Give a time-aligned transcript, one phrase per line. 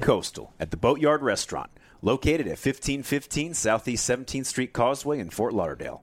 [0.00, 1.70] Coastal at the Boatyard Restaurant,
[2.02, 6.02] located at 1515 Southeast 17th Street Causeway in Fort Lauderdale.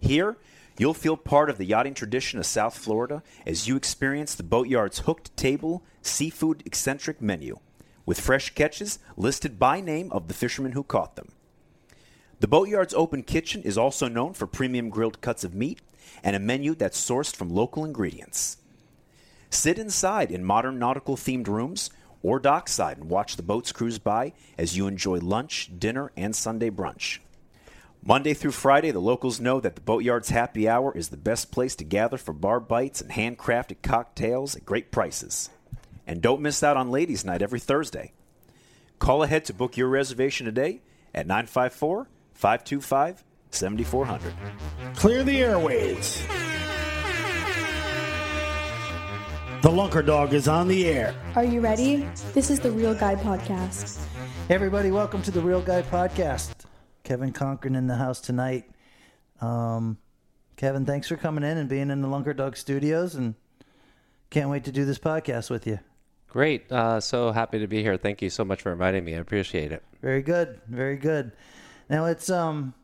[0.00, 0.36] Here,
[0.78, 5.00] you'll feel part of the yachting tradition of South Florida as you experience the Boatyard's
[5.00, 7.58] hooked table, seafood eccentric menu,
[8.04, 11.28] with fresh catches listed by name of the fishermen who caught them.
[12.40, 15.80] The Boatyard's open kitchen is also known for premium grilled cuts of meat
[16.24, 18.56] and a menu that's sourced from local ingredients.
[19.48, 21.90] Sit inside in modern nautical themed rooms
[22.22, 26.70] or dockside and watch the boats cruise by as you enjoy lunch, dinner, and Sunday
[26.70, 27.18] brunch.
[28.04, 31.76] Monday through Friday, the locals know that the Boatyard's happy hour is the best place
[31.76, 35.50] to gather for bar bites and handcrafted cocktails at great prices.
[36.04, 38.12] And don't miss out on Ladies' Night every Thursday.
[38.98, 40.82] Call ahead to book your reservation today
[41.14, 44.34] at 954 525 7400.
[44.96, 46.22] Clear the airways.
[49.62, 51.14] The Lunker Dog is on the air.
[51.36, 52.04] Are you ready?
[52.34, 54.04] This is the Real Guy Podcast.
[54.48, 56.52] Hey everybody, welcome to the Real Guy Podcast.
[57.04, 58.64] Kevin Conkrin in the house tonight.
[59.40, 59.98] Um,
[60.56, 63.36] Kevin, thanks for coming in and being in the Lunker Dog Studios, and
[64.30, 65.78] can't wait to do this podcast with you.
[66.26, 66.72] Great.
[66.72, 67.96] Uh, so happy to be here.
[67.96, 69.14] Thank you so much for inviting me.
[69.14, 69.84] I appreciate it.
[70.00, 71.30] Very good, very good.
[71.88, 72.74] Now it's um,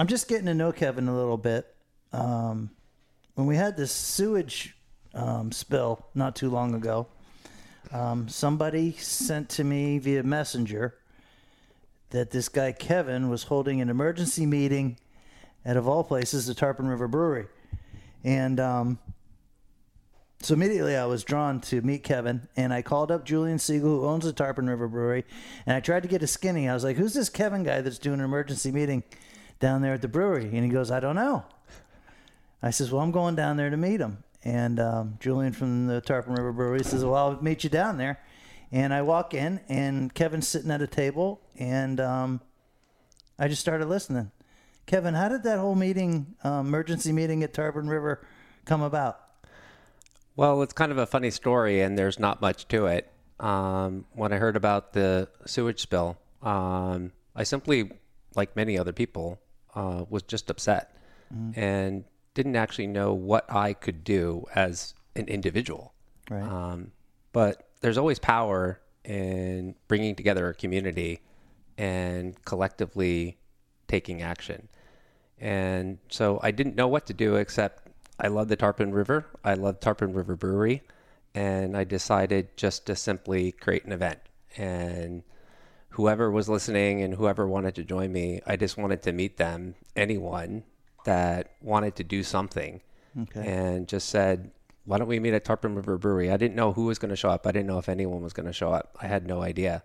[0.00, 1.66] I'm just getting to know Kevin a little bit.
[2.14, 2.70] Um,
[3.34, 4.74] when we had this sewage
[5.14, 7.06] um, spill not too long ago,
[7.92, 10.94] um, somebody sent to me via messenger
[12.10, 14.98] that this guy Kevin was holding an emergency meeting
[15.64, 17.46] at of all places the Tarpon River Brewery,
[18.24, 18.98] and um,
[20.40, 24.06] so immediately I was drawn to meet Kevin, and I called up Julian Siegel, who
[24.06, 25.24] owns the Tarpon River Brewery,
[25.66, 26.68] and I tried to get a skinny.
[26.68, 29.04] I was like, "Who's this Kevin guy that's doing an emergency meeting
[29.60, 31.44] down there at the brewery?" And he goes, "I don't know."
[32.62, 36.00] I says, "Well, I'm going down there to meet him." And um, Julian from the
[36.00, 38.20] Tarpon River Brewery says, "Well, I'll meet you down there."
[38.70, 42.40] And I walk in, and Kevin's sitting at a table, and um,
[43.38, 44.30] I just started listening.
[44.86, 48.26] Kevin, how did that whole meeting, um, emergency meeting at Tarpon River,
[48.64, 49.20] come about?
[50.36, 53.12] Well, it's kind of a funny story, and there's not much to it.
[53.38, 57.92] Um, when I heard about the sewage spill, um, I simply,
[58.34, 59.38] like many other people,
[59.74, 60.96] uh, was just upset
[61.54, 62.04] and
[62.34, 65.92] didn't actually know what I could do as an individual.
[66.30, 66.42] Right.
[66.42, 66.92] Um,
[67.32, 71.20] but there's always power in bringing together a community
[71.76, 73.38] and collectively
[73.88, 74.68] taking action.
[75.38, 77.88] And so I didn't know what to do except
[78.18, 79.26] I love the Tarpon River.
[79.44, 80.82] I love Tarpon River Brewery.
[81.34, 84.20] And I decided just to simply create an event.
[84.56, 85.22] And
[85.90, 89.74] whoever was listening and whoever wanted to join me, I just wanted to meet them,
[89.96, 90.64] anyone
[91.04, 92.80] that wanted to do something.
[93.20, 93.46] Okay.
[93.46, 94.50] And just said,
[94.84, 96.30] why don't we meet at Tarpon River Brewery?
[96.30, 97.46] I didn't know who was going to show up.
[97.46, 98.96] I didn't know if anyone was going to show up.
[99.00, 99.82] I had no idea.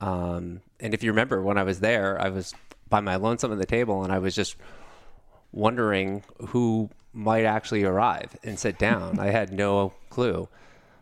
[0.00, 2.54] Um, and if you remember, when I was there, I was
[2.88, 4.56] by my lonesome at the table, and I was just
[5.52, 9.18] wondering who might actually arrive and sit down.
[9.18, 10.48] I had no clue.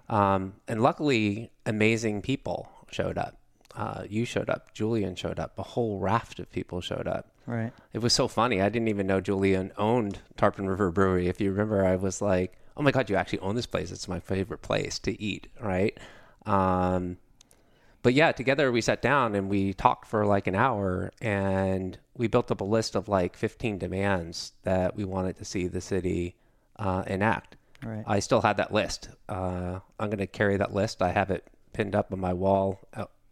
[0.08, 3.36] Um, and luckily, amazing people showed up.
[3.78, 4.74] Uh, you showed up.
[4.74, 5.56] Julian showed up.
[5.56, 7.30] A whole raft of people showed up.
[7.46, 7.72] Right.
[7.92, 8.60] It was so funny.
[8.60, 11.28] I didn't even know Julian owned Tarpon River Brewery.
[11.28, 13.92] If you remember, I was like, "Oh my god, you actually own this place!
[13.92, 15.96] It's my favorite place to eat." Right.
[16.44, 17.18] Um,
[18.02, 22.26] but yeah, together we sat down and we talked for like an hour, and we
[22.26, 26.34] built up a list of like 15 demands that we wanted to see the city
[26.80, 27.56] uh, enact.
[27.84, 28.02] Right.
[28.08, 29.10] I still have that list.
[29.28, 31.00] Uh, I'm going to carry that list.
[31.00, 32.80] I have it pinned up on my wall.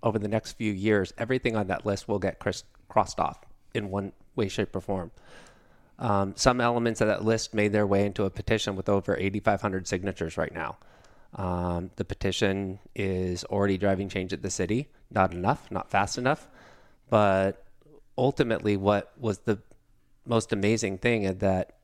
[0.03, 3.41] Over the next few years, everything on that list will get crossed off
[3.75, 5.11] in one way, shape, or form.
[5.99, 9.89] Um, some elements of that list made their way into a petition with over 8,500
[9.89, 10.77] signatures right now.
[11.35, 14.89] Um, the petition is already driving change at the city.
[15.11, 16.49] Not enough, not fast enough.
[17.09, 17.65] But
[18.19, 19.59] ultimately, what was the
[20.27, 21.77] most amazing thing at that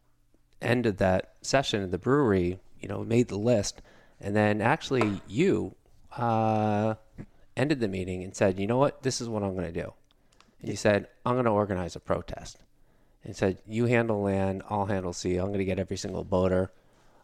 [0.61, 3.83] end of that session at the brewery, you know, made the list.
[4.21, 5.75] And then actually, you
[6.17, 6.95] uh,
[7.57, 9.93] ended the meeting and said, you know what, this is what I'm going to do.
[10.61, 12.59] And he said, I'm going to organize a protest.
[13.25, 15.37] And said, you handle land, I'll handle sea.
[15.37, 16.73] I'm going to get every single boater.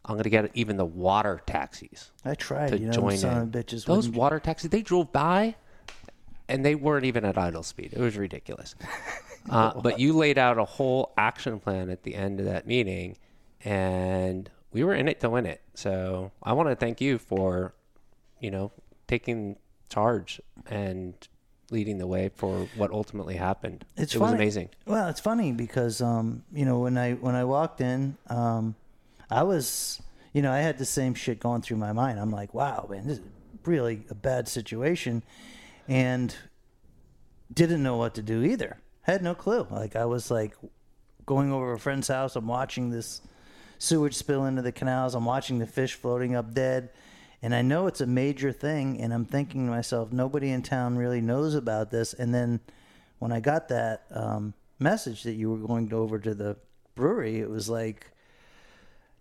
[0.04, 2.68] I'm going to get even the water taxis I tried.
[2.68, 3.50] to you know, join in.
[3.50, 3.84] bitches.
[3.84, 5.56] Those water taxis, they drove by
[6.48, 7.92] and they weren't even at idle speed.
[7.92, 8.74] It was ridiculous.
[9.50, 13.16] Uh, but you laid out a whole action plan at the end of that meeting,
[13.64, 15.62] and we were in it to win it.
[15.72, 17.72] So I want to thank you for,
[18.40, 18.72] you know,
[19.06, 19.56] taking
[19.88, 21.14] charge and
[21.70, 23.84] leading the way for what ultimately happened.
[23.96, 24.70] It's it was amazing.
[24.86, 28.74] Well, it's funny because um, you know when I when I walked in, um,
[29.30, 30.00] I was
[30.32, 32.18] you know I had the same shit going through my mind.
[32.18, 33.24] I'm like, wow, man, this is
[33.64, 35.22] really a bad situation,
[35.86, 36.34] and
[37.52, 38.78] didn't know what to do either.
[39.02, 39.66] Had no clue.
[39.70, 40.54] Like I was like
[41.26, 42.36] going over a friend's house.
[42.36, 43.20] I'm watching this
[43.78, 45.14] sewage spill into the canals.
[45.14, 46.90] I'm watching the fish floating up dead.
[47.42, 49.00] And I know it's a major thing.
[49.00, 52.12] And I'm thinking to myself, nobody in town really knows about this.
[52.12, 52.60] And then
[53.18, 56.56] when I got that um, message that you were going over to the
[56.94, 58.10] brewery, it was like,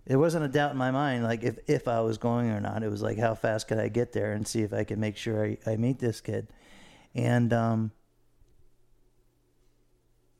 [0.05, 2.81] it wasn't a doubt in my mind, like if, if I was going or not.
[2.81, 5.17] It was like, how fast could I get there and see if I can make
[5.17, 6.47] sure I, I meet this kid.
[7.13, 7.91] And um,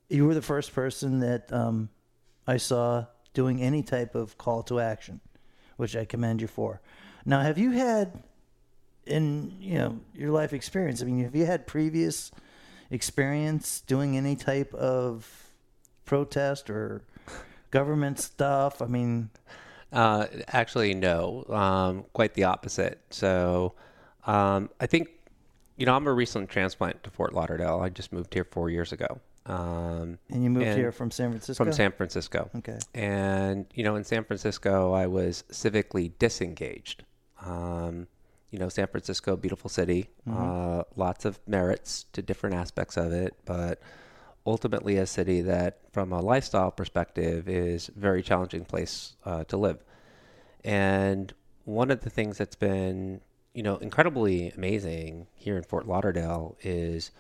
[0.10, 1.90] you were the first person that um,
[2.48, 5.20] I saw doing any type of call to action,
[5.76, 6.82] which I commend you for.
[7.28, 8.24] Now, have you had
[9.06, 11.02] in you know your life experience?
[11.02, 12.32] I mean, have you had previous
[12.90, 15.52] experience doing any type of
[16.06, 17.04] protest or
[17.70, 18.82] government stuff?
[18.82, 19.30] I mean,
[19.92, 21.46] Uh, actually, no.
[21.50, 23.00] Um, quite the opposite.
[23.10, 23.74] So,
[24.26, 25.08] um, I think,
[25.78, 27.80] you know, I'm a recent transplant to Fort Lauderdale.
[27.82, 29.20] I just moved here four years ago.
[29.46, 31.64] Um, and you moved And here from San Francisco.
[31.64, 32.50] from San Francisco.
[32.58, 32.78] Okay.
[32.94, 37.04] And, you know, in San Francisco, I was civically disengaged.
[37.46, 38.08] Um,
[38.52, 43.36] you know, San Francisco, beautiful city, uh, lots of merits to different aspects of it,
[43.46, 43.82] but
[44.46, 49.84] ultimately a city that, from a lifestyle perspective, is very challenging place uh, to live.
[50.64, 51.34] And
[51.66, 53.20] one of the things that's been,
[53.54, 57.12] you know, incredibly amazing here in Fort Lauderdale is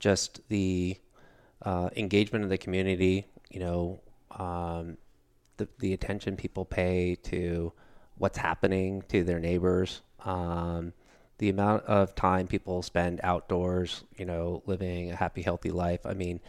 [0.00, 0.96] just the
[1.62, 3.26] uh, engagement of the community.
[3.50, 4.00] You know,
[4.32, 4.96] um,
[5.56, 7.72] the the attention people pay to
[8.18, 10.02] what's happening to their neighbors.
[10.24, 10.92] Um,
[11.38, 16.06] the amount of time people spend outdoors, you know, living a happy, healthy life.
[16.06, 16.40] I mean,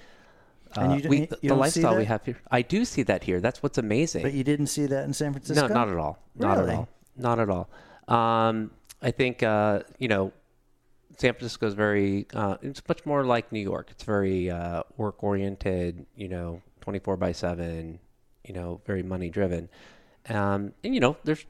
[0.77, 2.37] uh, we, you the, lifestyle we have here.
[2.51, 3.39] I do see that here.
[3.39, 4.23] That's what's amazing.
[4.23, 5.67] but you didn't see that in San Francisco.
[5.67, 6.19] No, not at all.
[6.35, 6.71] Not Really?
[6.71, 6.89] at all.
[7.17, 7.69] Not at all.
[8.07, 8.71] Um,
[9.01, 10.33] I think uh, you know,
[11.17, 12.27] San Francisco is very.
[12.33, 13.87] Uh, it's much more like New York.
[13.91, 16.05] It's very uh, work oriented.
[16.15, 17.99] You know, twenty four by seven.
[18.43, 19.69] You know, very money driven.
[20.29, 21.45] Um, and you know, there's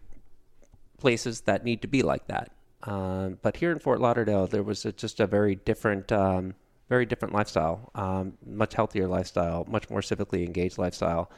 [1.06, 2.50] places that need to be like that.
[2.82, 6.56] Um, but here in Fort Lauderdale, there was a, just a very different, um,
[6.90, 11.30] very different lifestyle, um, much healthier lifestyle, much more civically engaged lifestyle.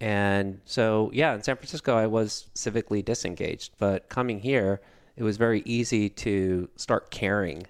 [0.00, 3.72] And so, yeah, in San Francisco, I was civically disengaged.
[3.76, 4.80] But coming here,
[5.16, 7.66] it was very easy to start caring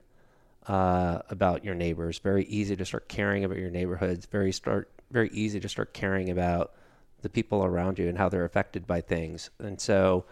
[0.68, 2.20] uh, about your neighbors.
[2.20, 4.24] Very easy to start caring about your neighborhoods.
[4.26, 6.74] Very start very easy to start caring about
[7.22, 9.50] the people around you and how they're affected by things.
[9.58, 10.26] And so,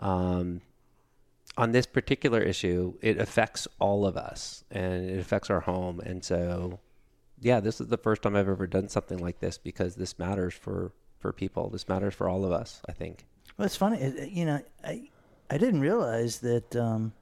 [0.00, 0.62] um,
[1.56, 6.00] on this particular issue, it affects all of us and it affects our home.
[6.00, 6.80] And so,
[7.40, 10.54] yeah, this is the first time I've ever done something like this because this matters
[10.54, 11.68] for for people.
[11.68, 12.80] This matters for all of us.
[12.88, 13.26] I think.
[13.56, 14.28] Well, it's funny.
[14.30, 15.08] You know, I
[15.50, 16.74] I didn't realize that.
[16.74, 17.12] Um,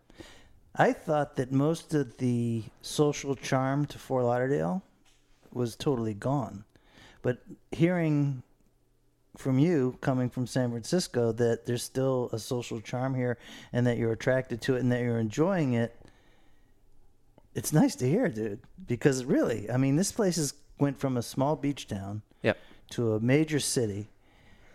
[0.81, 4.85] I thought that most of the social charm to Fort Lauderdale
[5.53, 6.65] was totally gone,
[7.21, 7.39] but
[7.73, 8.45] hearing
[9.39, 13.39] from you coming from San Francisco that there's still a social charm here
[13.73, 15.95] and that you're attracted to it and that you're enjoying it.
[17.55, 18.61] It's nice to hear, dude.
[18.87, 22.59] Because really, I mean, this place is went from a small beach town Yep.
[22.91, 24.09] to a major city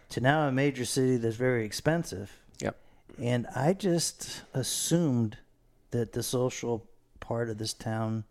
[0.10, 2.32] to now a major city that's very expensive.
[2.62, 2.76] Yep.
[3.22, 5.38] And I just assumed
[5.92, 6.88] that the social
[7.20, 8.24] part of this town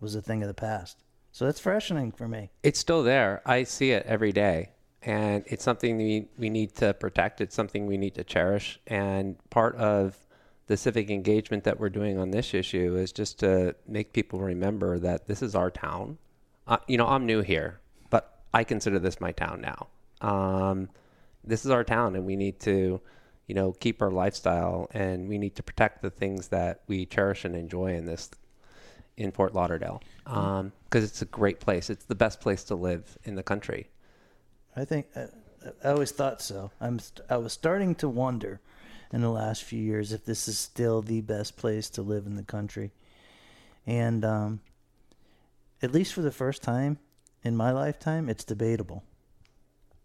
[0.00, 0.96] was a thing of the past.
[1.32, 2.50] So that's freshening for me.
[2.62, 3.42] It's still there.
[3.44, 4.70] I see it every day.
[5.02, 7.40] And it's something we, we need to protect.
[7.40, 8.80] It's something we need to cherish.
[8.86, 10.18] And part of
[10.66, 14.98] the civic engagement that we're doing on this issue is just to make people remember
[14.98, 16.18] that this is our town.
[16.66, 19.88] Uh, you know, I'm new here, but I consider this my town now.
[20.20, 20.90] Um,
[21.44, 23.00] this is our town, and we need to,
[23.46, 27.44] you know, keep our lifestyle and we need to protect the things that we cherish
[27.44, 28.30] and enjoy in this
[29.16, 31.90] in Fort Lauderdale because it's a great place.
[31.90, 33.88] It's the best place to live in the country.
[34.78, 35.26] I think I,
[35.84, 36.70] I always thought so.
[36.80, 38.60] I'm I was starting to wonder
[39.12, 42.36] in the last few years if this is still the best place to live in
[42.36, 42.92] the country.
[43.86, 44.60] And um,
[45.82, 46.98] at least for the first time
[47.42, 49.02] in my lifetime, it's debatable.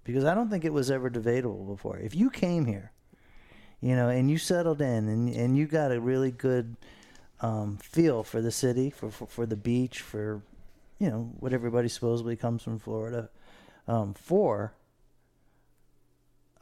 [0.04, 1.98] Because I don't think it was ever debatable before.
[1.98, 2.92] If you came here,
[3.80, 6.76] you know, and you settled in and, and you got a really good
[7.42, 10.42] um, feel for the city, for, for, for the beach, for,
[11.00, 13.30] you know, what everybody supposedly comes from Florida
[13.88, 14.74] um, for,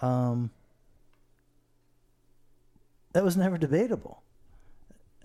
[0.01, 0.51] um,
[3.13, 4.24] that was never debatable.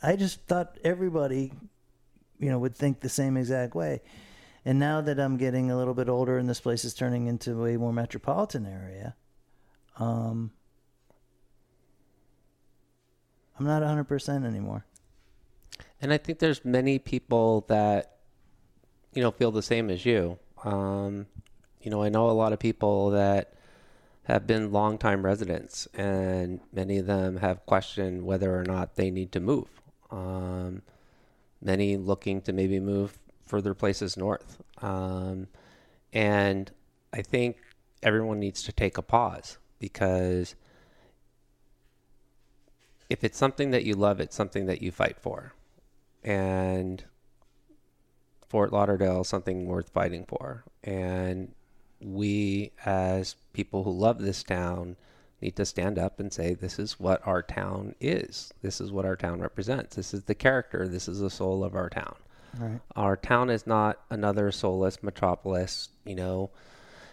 [0.03, 1.53] I just thought everybody,
[2.39, 4.03] you know, would think the same exact way.
[4.65, 7.65] And now that I'm getting a little bit older and this place is turning into
[7.67, 9.15] a more metropolitan area,
[9.99, 10.51] um,
[13.59, 14.85] I'm not 100% anymore.
[16.01, 18.17] And I think there's many people that,
[19.15, 20.39] you know, feel the same as you.
[20.65, 21.27] Um,
[21.87, 23.55] you know, I know a lot of people that
[24.25, 29.31] have been longtime residents, and many of them have questioned whether or not they need
[29.31, 29.69] to move.
[30.11, 30.83] Um,
[31.63, 34.61] many looking to maybe move further places north.
[34.83, 35.47] Um,
[36.13, 36.73] and
[37.13, 37.59] I think
[38.03, 40.57] everyone needs to take a pause because
[43.09, 45.53] if it's something that you love, it's something that you fight for.
[46.25, 47.05] And
[48.49, 50.65] Fort Lauderdale is something worth fighting for.
[50.83, 51.53] And
[52.01, 54.97] we, as people who love this town,
[55.41, 58.53] need to stand up and say, this is what our town is.
[58.63, 59.97] This is what our town represents.
[59.97, 60.89] This is the character.
[60.89, 62.17] This is the soul of our town.
[62.59, 62.81] Right.
[62.95, 66.51] Our town is not another soulless metropolis, you know.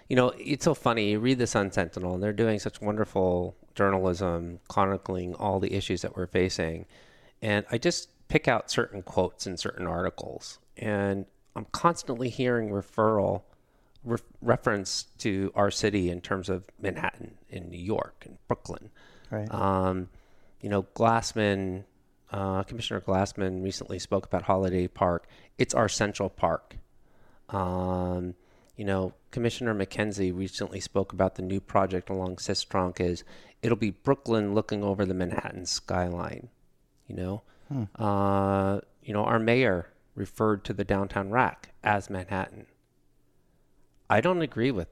[0.08, 1.12] You know, it's so funny.
[1.12, 6.02] You read the Sun Sentinel, and they're doing such wonderful journalism chronicling all the issues
[6.02, 6.86] that we're facing.
[7.42, 11.25] And I just pick out certain quotes in certain articles, and
[11.56, 13.44] I'm constantly hearing referral
[14.03, 18.89] re- reference to our city in terms of Manhattan, in New York, and Brooklyn.
[19.31, 19.51] Right.
[19.53, 20.10] Um,
[20.62, 21.83] you know, Glassman,
[22.31, 25.27] uh, Commissioner Glassman recently spoke about Holiday Park.
[25.57, 26.77] It's our central park.
[27.50, 28.36] Um,
[28.75, 33.24] you know, Commissioner McKinzie recently spoke about the new project along Sistrunk is
[33.62, 36.50] it'll be Brooklyn looking over the Manhattan skyline.
[37.07, 37.43] You know,
[37.98, 42.65] uh, you know, our mayor referred to the downtown RAC as Manhattan.
[44.10, 44.88] I don't agree with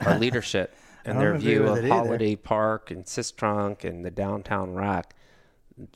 [0.00, 0.74] our leadership
[1.04, 1.88] and their view of it either.
[1.88, 5.14] Holiday Park and Sistrunk and the downtown RAC.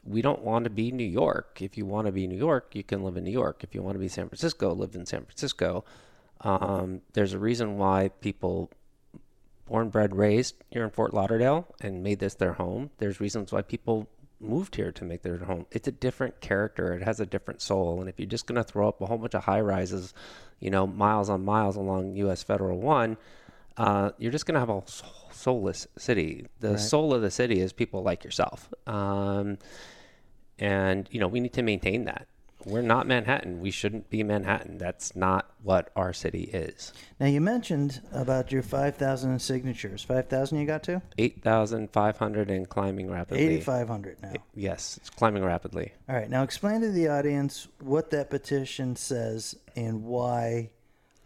[0.05, 1.63] We don't want to be New York.
[1.63, 3.65] If you want to be New York, you can live in New York.
[3.65, 5.85] If you want to be San Francisco, live in San Francisco.
[6.43, 8.71] Um, there's a reason why people
[9.67, 12.91] born, bred, raised here in Fort Lauderdale and made this their home.
[12.99, 14.09] There's reasons why people
[14.41, 15.67] moved here to make their home.
[15.71, 16.93] It's a different character.
[16.93, 18.01] It has a different soul.
[18.01, 20.15] And if you're just going to throw up a whole bunch of high rises,
[20.61, 22.43] you know, miles on miles along U.S.
[22.43, 23.17] Federal One,
[23.77, 24.83] uh, you're just going to have a
[25.33, 26.47] soulless city.
[26.61, 28.73] The soul of the city is people like yourself.
[28.87, 29.59] Um,
[30.59, 32.27] and, you know, we need to maintain that.
[32.65, 33.61] We're not Manhattan.
[33.61, 34.79] We shouldn't be Manhattan.
[34.79, 36.93] That's not what our city is.
[37.19, 40.03] Now, you mentioned about your 5,000 signatures.
[40.03, 41.03] 5,000 you got to?
[41.19, 43.57] 8,500 and climbing rapidly.
[43.57, 44.33] 8,500 now.
[44.55, 45.93] Yes, it's climbing rapidly.
[46.09, 46.29] All right.
[46.29, 50.71] Now, explain to the audience what that petition says and why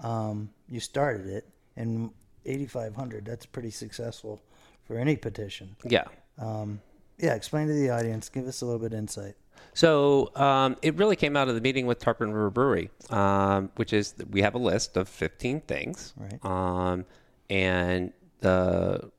[0.01, 1.49] um, you started it.
[1.77, 2.11] And
[2.47, 4.41] 8,500, that's pretty successful
[4.87, 5.77] for any petition.
[5.85, 6.05] Yeah.
[6.39, 6.81] Um,
[7.19, 8.29] yeah, explain to the audience.
[8.29, 9.35] Give us a little bit of insight.
[9.75, 13.93] So um, it really came out of the meeting with Tarpon River Brewery, um, which
[13.93, 16.15] is we have a list of 15 things.
[16.17, 16.45] Right.
[16.45, 17.05] Um,
[17.51, 19.11] and the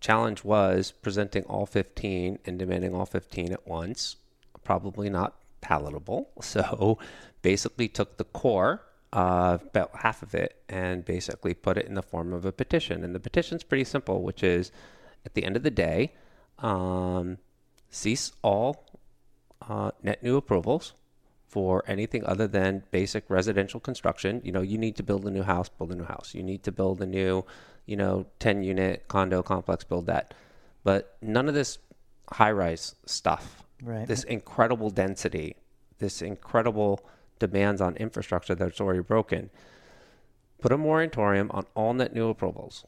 [0.00, 4.16] challenge was presenting all 15 and demanding all 15 at once.
[4.64, 6.30] Probably not palatable.
[6.42, 6.98] So
[7.42, 12.02] basically took the core, uh, about half of it, and basically put it in the
[12.02, 13.04] form of a petition.
[13.04, 14.72] And the petition's pretty simple, which is
[15.24, 16.14] at the end of the day,
[16.58, 17.38] um,
[17.90, 18.87] cease all
[19.68, 20.94] uh, net new approvals
[21.46, 24.40] for anything other than basic residential construction.
[24.44, 26.34] You know, you need to build a new house, build a new house.
[26.34, 27.44] You need to build a new,
[27.86, 30.34] you know, 10 unit condo complex, build that.
[30.84, 31.78] But none of this
[32.32, 34.06] high rise stuff, Right.
[34.06, 35.56] this incredible density,
[35.98, 37.00] this incredible
[37.38, 39.50] demands on infrastructure that's already broken.
[40.60, 42.84] Put a moratorium on all net new approvals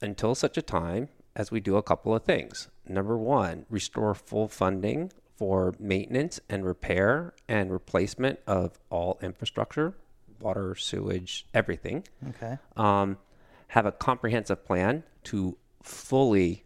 [0.00, 2.68] until such a time as we do a couple of things.
[2.88, 9.94] Number one, restore full funding for maintenance and repair and replacement of all infrastructure,
[10.40, 12.02] water, sewage, everything.
[12.30, 12.58] Okay.
[12.76, 13.18] Um,
[13.68, 16.64] have a comprehensive plan to fully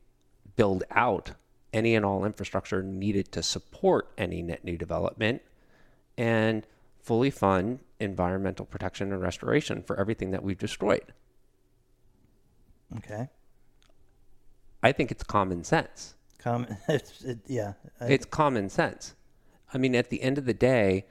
[0.57, 1.33] build out
[1.75, 5.43] any and all infrastructure needed to support any net new development
[6.17, 6.67] and
[7.03, 11.13] fully fund environmental protection and restoration for everything that we've destroyed.
[12.97, 13.29] Okay.
[14.83, 16.15] I think it's common sense.
[16.43, 16.67] Come.
[16.89, 17.75] It's, it, yeah.
[18.01, 19.15] I- It's common sense.
[19.75, 21.07] I mean, at the end of the day,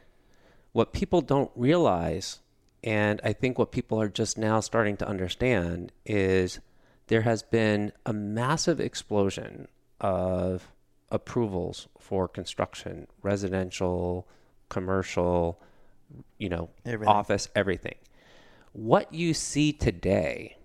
[0.71, 2.39] what people don't realize,
[2.83, 6.59] and I think what people are just now starting to understand, is
[7.07, 9.67] there has been a massive explosion
[9.99, 10.71] of
[11.11, 14.27] approvals for construction, residential,
[14.69, 15.59] commercial,
[16.37, 17.13] you know, Everything.
[17.13, 17.95] office, everything.
[18.73, 20.57] What you see today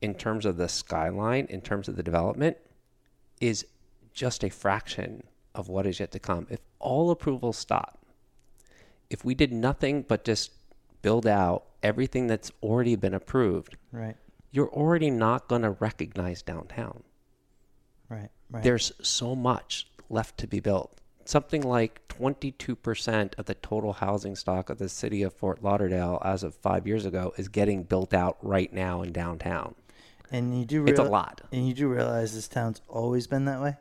[0.00, 2.56] in terms of the skyline, in terms of the development,
[3.40, 3.66] is
[4.18, 5.22] just a fraction
[5.54, 6.48] of what is yet to come.
[6.50, 8.04] If all approvals stop,
[9.08, 10.50] if we did nothing but just
[11.02, 14.16] build out everything that's already been approved, right.
[14.50, 17.04] you're already not going to recognize downtown.
[18.08, 18.28] Right.
[18.50, 18.64] Right.
[18.64, 21.00] There's so much left to be built.
[21.24, 26.42] Something like 22% of the total housing stock of the city of Fort Lauderdale as
[26.42, 29.76] of five years ago is getting built out right now in downtown.
[30.32, 31.42] And you do It's a lot.
[31.52, 33.76] And you do realize this town's always been that way?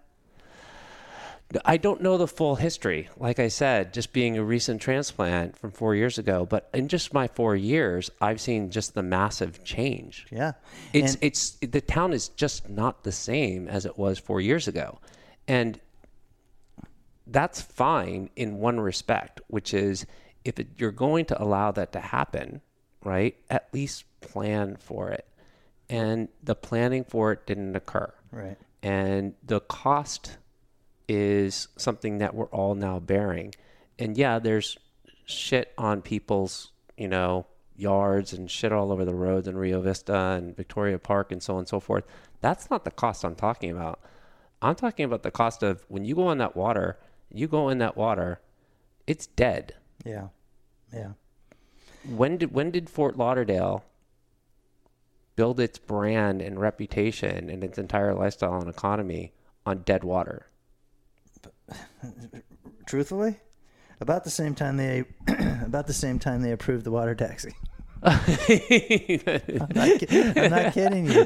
[1.63, 3.09] I don't know the full history.
[3.17, 7.13] Like I said, just being a recent transplant from four years ago, but in just
[7.13, 10.27] my four years, I've seen just the massive change.
[10.29, 10.53] Yeah.
[10.91, 14.67] It's And- it's the town is just not the same as it was four years
[14.67, 14.99] ago,
[15.47, 15.79] and
[17.25, 20.05] that's fine in one respect, which is
[20.43, 22.61] if it, you're going to allow that to happen,
[23.03, 23.35] right?
[23.49, 25.25] At least plan for it,
[25.89, 28.57] and the planning for it didn't occur Right.
[28.83, 30.37] and the cost
[31.07, 33.53] is something that we're all now bearing.
[33.97, 34.77] And yeah, there's
[35.25, 37.45] shit on people's, you know,
[37.75, 41.53] yards and shit all over the roads in Rio Vista and Victoria Park and so
[41.53, 42.05] on and so forth.
[42.41, 43.99] That's not the cost I'm talking about.
[44.61, 46.97] I'm talking about the cost of when you go in that water,
[47.31, 48.41] you go in that water,
[49.05, 49.75] it's dead.
[50.03, 50.27] Yeah.
[50.93, 51.11] Yeah.
[52.03, 53.83] When did when did Fort Lauderdale
[55.35, 59.33] build its brand and reputation and its entire lifestyle and economy
[59.65, 60.47] on dead water?
[62.85, 63.37] Truthfully,
[63.99, 65.03] about the same time they
[65.65, 67.53] about the same time they approved the water taxi.
[68.03, 68.13] I'm
[69.73, 71.25] not, I'm not kidding you.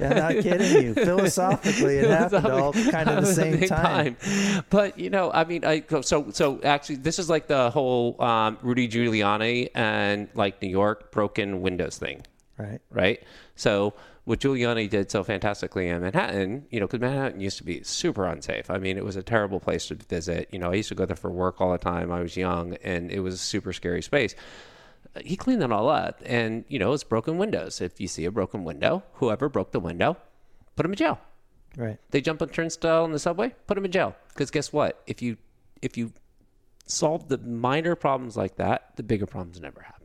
[0.00, 0.94] I'm not kidding you.
[0.94, 4.16] Philosophically, it happened all kind of the same time.
[4.68, 8.58] But you know, I mean, I so so actually, this is like the whole um,
[8.62, 12.22] Rudy Giuliani and like New York broken windows thing,
[12.58, 12.80] Right.
[12.90, 13.22] right?
[13.56, 13.94] So
[14.28, 18.26] what Giuliani did so fantastically in Manhattan, you know, because Manhattan used to be super
[18.26, 18.68] unsafe.
[18.68, 20.50] I mean, it was a terrible place to visit.
[20.52, 22.12] You know, I used to go there for work all the time.
[22.12, 24.34] I was young, and it was a super scary space.
[25.24, 27.80] He cleaned that all up, and you know, it's broken windows.
[27.80, 30.18] If you see a broken window, whoever broke the window,
[30.76, 31.18] put him in jail.
[31.78, 31.96] Right.
[32.10, 34.14] They jump on turnstile in the subway, put them in jail.
[34.28, 35.02] Because guess what?
[35.06, 35.38] If you
[35.80, 36.12] if you
[36.84, 39.97] solve the minor problems like that, the bigger problems never happen.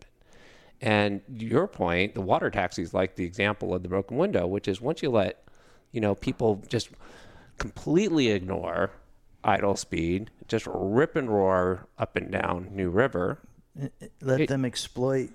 [0.84, 4.68] And your point, the water taxi is like the example of the broken window, which
[4.68, 5.42] is once you let
[5.94, 6.90] you know people just
[7.58, 8.92] completely ignore
[9.46, 13.40] idle speed, just rip and roar up and down New River,
[13.82, 15.30] eh, eh, Let It- them exploit.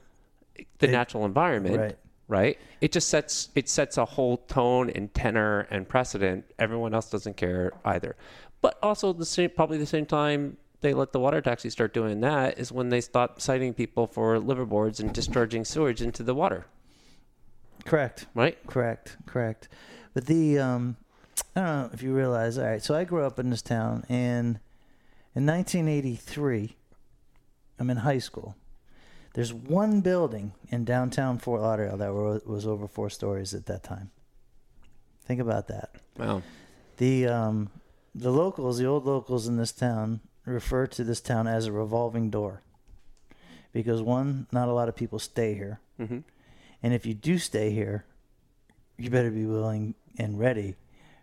[0.81, 1.99] the natural environment Right.
[2.27, 7.09] right it just sets it sets a whole tone and tenor and precedent everyone else
[7.09, 8.17] doesn't care either
[8.61, 12.21] but also the same probably the same time they let the water taxi start doing
[12.21, 16.67] that is when they stop citing people for liveaboards and discharging sewage into the water
[17.85, 18.27] Correct.
[18.35, 19.17] right Correct.
[19.27, 19.69] Correct.
[20.15, 20.97] But the um,
[21.55, 22.59] I don't know if you realize.
[22.59, 22.83] All right.
[22.83, 24.59] So I grew up in this town, and
[25.35, 26.77] in 1983,
[27.79, 28.57] I'm in high school.
[29.35, 33.85] There's one building in downtown Fort Lauderdale that were, was over four stories at that
[33.85, 34.11] time.
[35.25, 35.95] Think about that.
[36.17, 36.43] Wow.
[36.97, 37.71] The um,
[38.15, 42.31] the locals, the old locals in this town, refer to this town as a revolving
[42.31, 42.63] door,
[43.73, 46.25] because one, not a lot of people stay here, Mhm.
[46.83, 48.05] and if you do stay here,
[48.97, 50.77] you better be willing and ready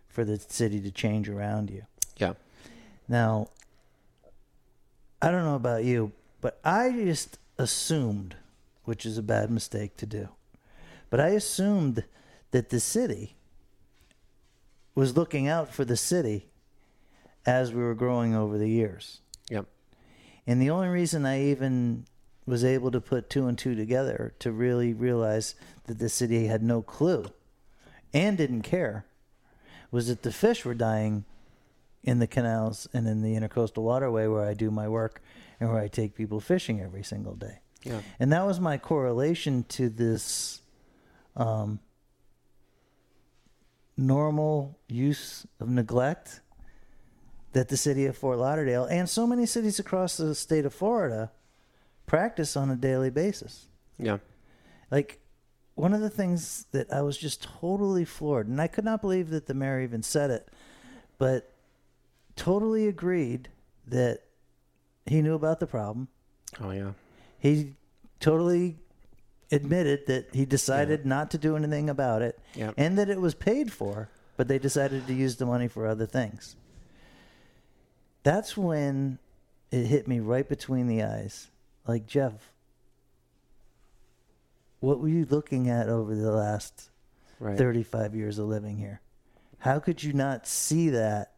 [0.08, 1.86] for the city to change around you.
[2.18, 2.34] yeah
[3.08, 3.50] Now,
[5.22, 6.12] I don't know about you,
[6.42, 8.36] but I just assumed,
[8.84, 10.30] which is a bad mistake to do,
[11.10, 12.04] but I assumed
[12.52, 13.36] that the city
[14.94, 16.48] was looking out for the city
[17.46, 19.22] as we were growing over the years.
[19.50, 19.62] yeah
[20.48, 22.06] And the only reason I even
[22.46, 25.56] was able to put two and two together to really realize
[25.86, 27.26] that the city had no clue
[28.14, 29.06] and didn't care
[29.92, 31.26] was that the fish were dying
[32.04, 35.22] in the canals and in the intercoastal waterway where I do my work
[35.60, 37.60] and where I take people fishing every single day.
[37.84, 40.62] yeah And that was my correlation to this
[41.36, 41.80] um,
[43.98, 46.42] normal use of neglect
[47.56, 51.32] that the city of Fort Lauderdale and so many cities across the state of Florida
[52.06, 53.68] practice on a daily basis.
[53.98, 54.18] yeah
[54.92, 55.20] Like,
[55.76, 59.30] one of the things that I was just totally floored, and I could not believe
[59.30, 60.50] that the mayor even said it,
[61.18, 61.54] but
[62.36, 63.48] totally agreed
[63.88, 64.20] that
[65.06, 66.08] he knew about the problem
[66.60, 66.92] oh yeah
[67.40, 67.74] he
[68.20, 68.76] totally
[69.52, 72.74] admitted that he decided not to do anything about it Yep.
[72.78, 76.06] and that it was paid for, but they decided to use the money for other
[76.08, 76.56] things.
[78.26, 79.20] That's when
[79.70, 81.52] it hit me right between the eyes.
[81.88, 82.34] Like, Jeff,
[84.80, 86.90] what were you looking at over the last
[87.40, 89.00] right 35 years of living here?
[89.60, 91.34] How could you not see that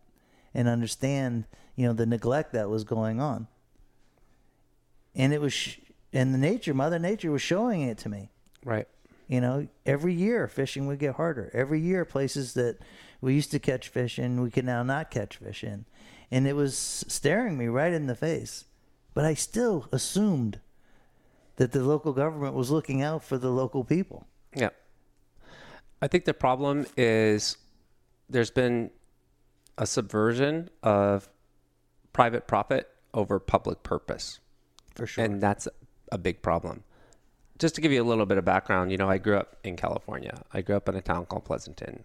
[0.54, 1.44] and understand,
[1.76, 3.48] you know, the neglect that was going on?
[5.14, 5.80] And it was, sh-
[6.14, 8.30] and the nature, Mother Nature was showing it to me.
[8.64, 8.88] right
[9.28, 11.52] You know, every year fishing would get harder.
[11.54, 12.78] Every year, places that
[13.20, 15.84] we used to catch fish in, we can now not catch fish in.
[16.32, 18.66] And it was staring me right in the face.
[19.14, 20.60] But I still assumed
[21.56, 24.28] that the local government was looking out for the local people.
[24.56, 24.70] Yeah.
[26.02, 27.58] I think the problem is
[28.30, 28.92] there's been
[29.78, 31.30] a subversion of
[32.14, 34.40] private profit over public purpose.
[34.96, 35.24] For sure.
[35.24, 35.68] And that's
[36.12, 36.84] a big problem.
[37.58, 39.76] Just to give you a little bit of background, you know, I grew up in
[39.76, 40.44] California.
[40.54, 42.04] I grew up in a town called Pleasanton.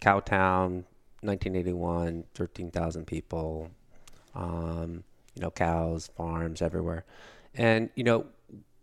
[0.00, 0.84] Cowtown,
[1.22, 3.70] 1981, 13,000 people,
[4.34, 5.04] um,
[5.34, 7.04] you know, cows, farms everywhere.
[7.54, 8.26] And, you know,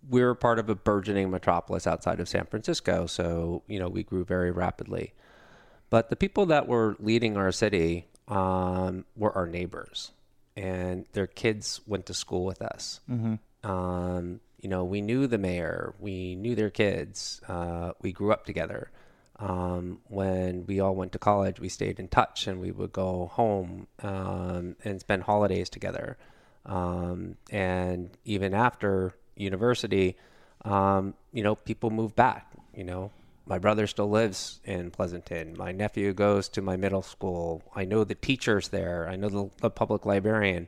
[0.09, 3.07] we were part of a burgeoning metropolis outside of San Francisco.
[3.07, 5.13] So, you know, we grew very rapidly.
[5.89, 10.11] But the people that were leading our city um, were our neighbors,
[10.55, 12.99] and their kids went to school with us.
[13.63, 18.45] Um, you know, we knew the mayor, we knew their kids, uh, we grew up
[18.45, 18.91] together.
[19.39, 23.29] Um, when we all went to college, we stayed in touch and we would go
[23.33, 26.17] home um, and spend holidays together.
[26.65, 30.17] Um, and even after university,
[30.65, 32.51] um, you know, people move back.
[32.75, 33.11] You know,
[33.45, 35.55] my brother still lives in Pleasanton.
[35.57, 37.63] My nephew goes to my middle school.
[37.75, 39.07] I know the teachers there.
[39.07, 40.67] I know the, the public librarian.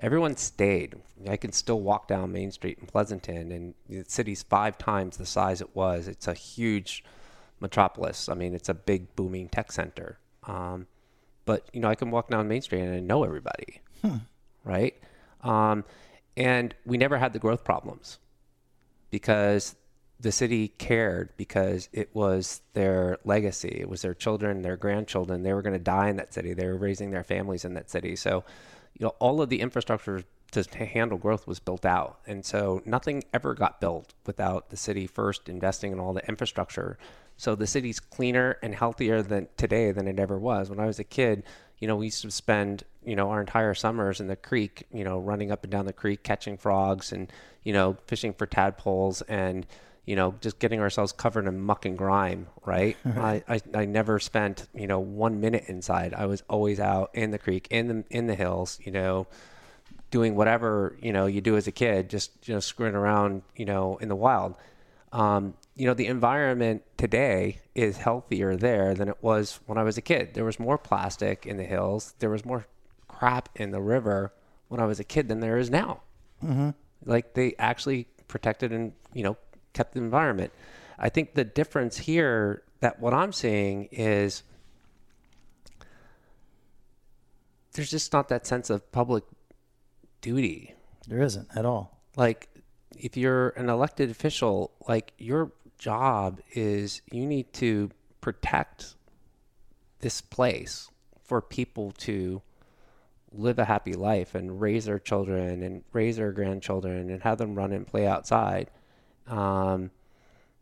[0.00, 0.94] Everyone stayed.
[1.28, 5.26] I can still walk down Main Street in Pleasanton, and the city's five times the
[5.26, 6.06] size it was.
[6.06, 7.02] It's a huge
[7.60, 8.28] metropolis.
[8.28, 10.18] I mean, it's a big booming tech center.
[10.44, 10.86] Um,
[11.44, 13.80] but you know, I can walk down Main Street and I know everybody,
[14.64, 14.94] right?
[15.42, 15.84] Um,
[16.36, 18.18] and we never had the growth problems
[19.10, 19.74] because
[20.20, 23.78] the city cared because it was their legacy.
[23.80, 25.42] It was their children, their grandchildren.
[25.42, 26.54] They were going to die in that city.
[26.54, 28.16] They were raising their families in that city.
[28.16, 28.44] So,
[28.98, 32.20] you know, all of the infrastructure to to handle growth was built out.
[32.26, 36.98] And so nothing ever got built without the city first investing in all the infrastructure.
[37.38, 40.68] So the city's cleaner and healthier than today than it ever was.
[40.68, 41.44] When I was a kid,
[41.78, 45.04] you know, we used to spend, you know, our entire summers in the creek, you
[45.04, 49.22] know, running up and down the creek, catching frogs and, you know, fishing for tadpoles
[49.22, 49.66] and,
[50.04, 52.96] you know, just getting ourselves covered in muck and grime, right?
[53.04, 56.14] I, I, I never spent, you know, one minute inside.
[56.14, 59.28] I was always out in the creek, in the in the hills, you know,
[60.10, 63.64] doing whatever, you know, you do as a kid, just you know, screwing around, you
[63.64, 64.56] know, in the wild.
[65.12, 69.96] Um, you know, the environment today is healthier there than it was when I was
[69.96, 70.34] a kid.
[70.34, 72.14] There was more plastic in the hills.
[72.18, 72.66] There was more
[73.06, 74.32] crap in the river
[74.66, 76.00] when I was a kid than there is now.
[76.44, 76.70] Mm-hmm.
[77.04, 79.36] Like they actually protected and you know
[79.72, 80.52] kept the environment.
[80.98, 84.42] I think the difference here that what I'm seeing is
[87.72, 89.22] there's just not that sense of public
[90.20, 90.74] duty
[91.06, 92.00] there isn't at all.
[92.16, 92.48] like
[92.98, 98.94] if you're an elected official like your job is you need to protect
[100.00, 100.90] this place
[101.22, 102.42] for people to
[103.32, 107.54] live a happy life and raise their children and raise their grandchildren and have them
[107.54, 108.70] run and play outside
[109.26, 109.90] um,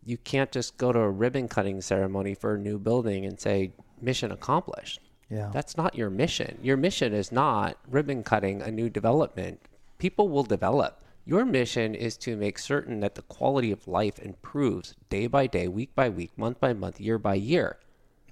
[0.05, 3.73] you can't just go to a ribbon cutting ceremony for a new building and say
[4.01, 5.01] mission accomplished
[5.31, 5.51] Yeah.
[5.53, 6.59] that's not your mission.
[6.63, 9.61] Your mission is not ribbon cutting a new development.
[9.99, 11.03] People will develop.
[11.29, 15.67] Your mission is to make certain that the quality of life improves day by day,
[15.67, 17.79] week by week, month by month, year by year.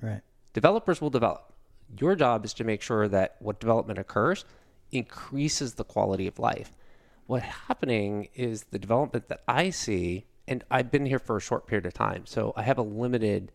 [0.00, 0.20] right.
[0.52, 1.52] Developers will develop.
[1.98, 4.44] Your job is to make sure that what development occurs
[4.92, 6.70] increases the quality of life.
[7.26, 11.66] What's happening is the development that I see, and I've been here for a short
[11.66, 13.50] period of time, so I have a limited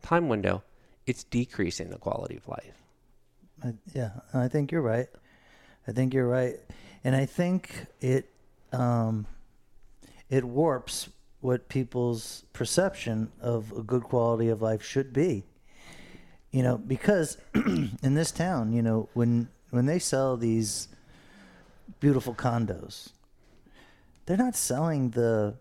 [0.00, 0.62] time window.
[1.06, 2.84] It's decreasing the quality of life.
[3.64, 5.08] I, yeah, I think you're right.
[5.88, 6.60] I think you're right,
[7.02, 8.30] and I think it
[8.72, 9.26] um,
[10.28, 11.08] it warps
[11.40, 15.44] what people's perception of a good quality of life should be.
[16.50, 20.88] You know, because in this town, you know, when when they sell these
[22.00, 23.10] beautiful condos,
[24.24, 25.56] they're not selling the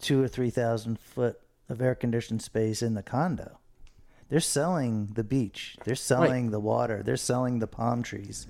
[0.00, 3.58] two or three thousand foot of air conditioned space in the condo.
[4.28, 5.76] They're selling the beach.
[5.84, 7.02] They're selling the water.
[7.02, 8.46] They're selling the palm trees.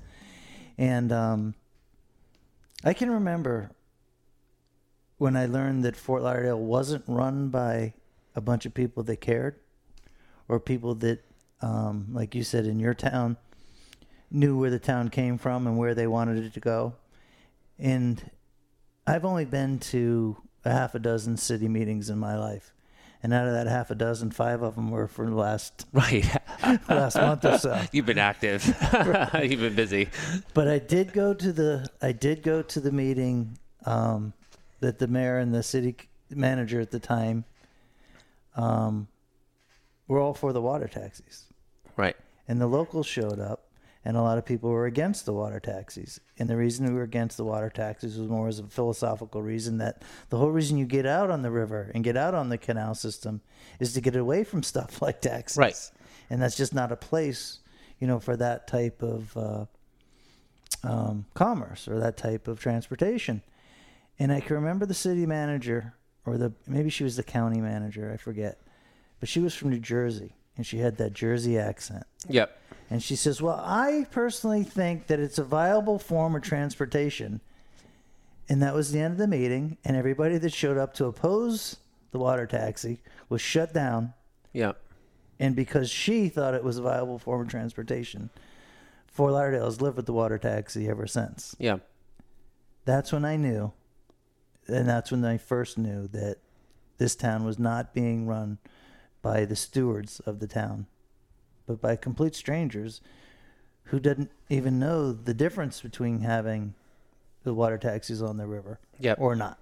[0.78, 1.54] And um,
[2.86, 3.70] I can remember
[5.16, 7.94] when I learned that Fort Lauderdale wasn't run by
[8.36, 9.58] a bunch of people that cared
[10.48, 11.24] or people that,
[11.62, 13.38] um, like you said, in your town,
[14.30, 16.94] knew where the town came from and where they wanted it to go.
[17.78, 18.30] And
[19.06, 22.73] I've only been to a half a dozen city meetings in my life.
[23.24, 26.26] And out of that half a dozen, five of them were for the last Right.
[26.90, 27.80] last month or so.
[27.92, 28.62] You've been active.
[28.92, 30.10] You've been busy.
[30.52, 33.56] But I did go to the I did go to the meeting
[33.86, 34.34] um,
[34.80, 35.96] that the mayor and the city
[36.28, 37.46] manager at the time
[38.56, 39.08] um,
[40.06, 41.46] were all for the water taxis.
[41.96, 42.16] Right.
[42.46, 43.63] And the locals showed up,
[44.04, 46.20] and a lot of people were against the water taxis.
[46.38, 49.78] And the reason we were against the water taxis was more as a philosophical reason
[49.78, 52.58] that the whole reason you get out on the river and get out on the
[52.58, 53.40] canal system
[53.80, 55.58] is to get away from stuff like taxis.
[55.58, 55.90] Right.
[56.28, 57.60] And that's just not a place,
[57.98, 59.64] you know, for that type of uh,
[60.82, 63.42] um, commerce or that type of transportation.
[64.18, 68.12] And I can remember the city manager, or the maybe she was the county manager,
[68.12, 68.60] I forget,
[69.18, 72.04] but she was from New Jersey, and she had that Jersey accent.
[72.28, 72.56] Yep.
[72.94, 77.40] And she says, Well, I personally think that it's a viable form of transportation.
[78.48, 79.78] And that was the end of the meeting.
[79.84, 81.78] And everybody that showed up to oppose
[82.12, 84.14] the water taxi was shut down.
[84.52, 84.80] Yep.
[85.40, 88.30] And because she thought it was a viable form of transportation,
[89.08, 91.56] Fort Lauderdale has lived with the water taxi ever since.
[91.58, 91.78] Yeah.
[92.84, 93.72] That's when I knew.
[94.68, 96.36] And that's when I first knew that
[96.98, 98.58] this town was not being run
[99.20, 100.86] by the stewards of the town,
[101.66, 103.00] but by complete strangers
[103.84, 106.74] who didn't even know the difference between having
[107.42, 109.18] the water taxis on the river Yep.
[109.20, 109.58] or not.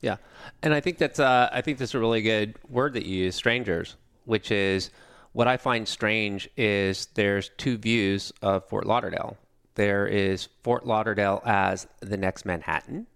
[0.00, 0.16] Yeah,
[0.62, 3.34] and I think that's uh, I think that's a really good word that you use,
[3.34, 3.96] strangers.
[4.24, 4.90] Which is
[5.32, 9.36] what I find strange is there's two views of Fort Lauderdale.
[9.74, 13.06] There is Fort Lauderdale as the next Manhattan,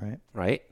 [0.00, 0.18] Right?
[0.32, 0.62] right?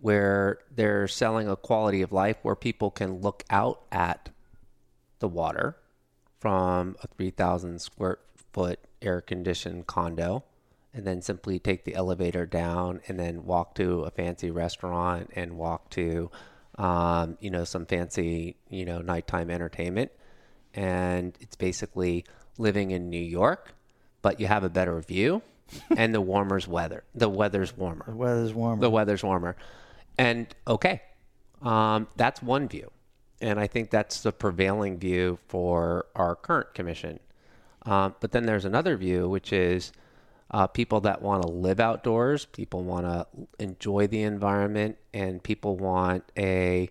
[0.00, 4.28] Where they're selling a quality of life where people can look out at
[5.20, 5.76] the water
[6.40, 8.18] from a 3,000 square
[8.52, 10.44] foot air conditioned condo
[10.94, 15.56] and then simply take the elevator down and then walk to a fancy restaurant and
[15.58, 16.30] walk to,
[16.76, 20.10] um, you know, some fancy, you know, nighttime entertainment.
[20.74, 22.24] And it's basically
[22.56, 23.74] living in New York,
[24.22, 25.42] but you have a better view
[25.96, 27.04] and the warmer's weather.
[27.14, 28.80] The weather's warmer The weather's warmer.
[28.80, 29.56] the weather's warmer.
[30.16, 31.02] And okay,
[31.62, 32.90] um, that's one view.
[33.40, 37.20] And I think that's the prevailing view for our current commission.
[37.86, 39.92] Um, but then there's another view, which is
[40.50, 43.26] uh, people that want to live outdoors, people want to
[43.58, 46.90] enjoy the environment, and people want a,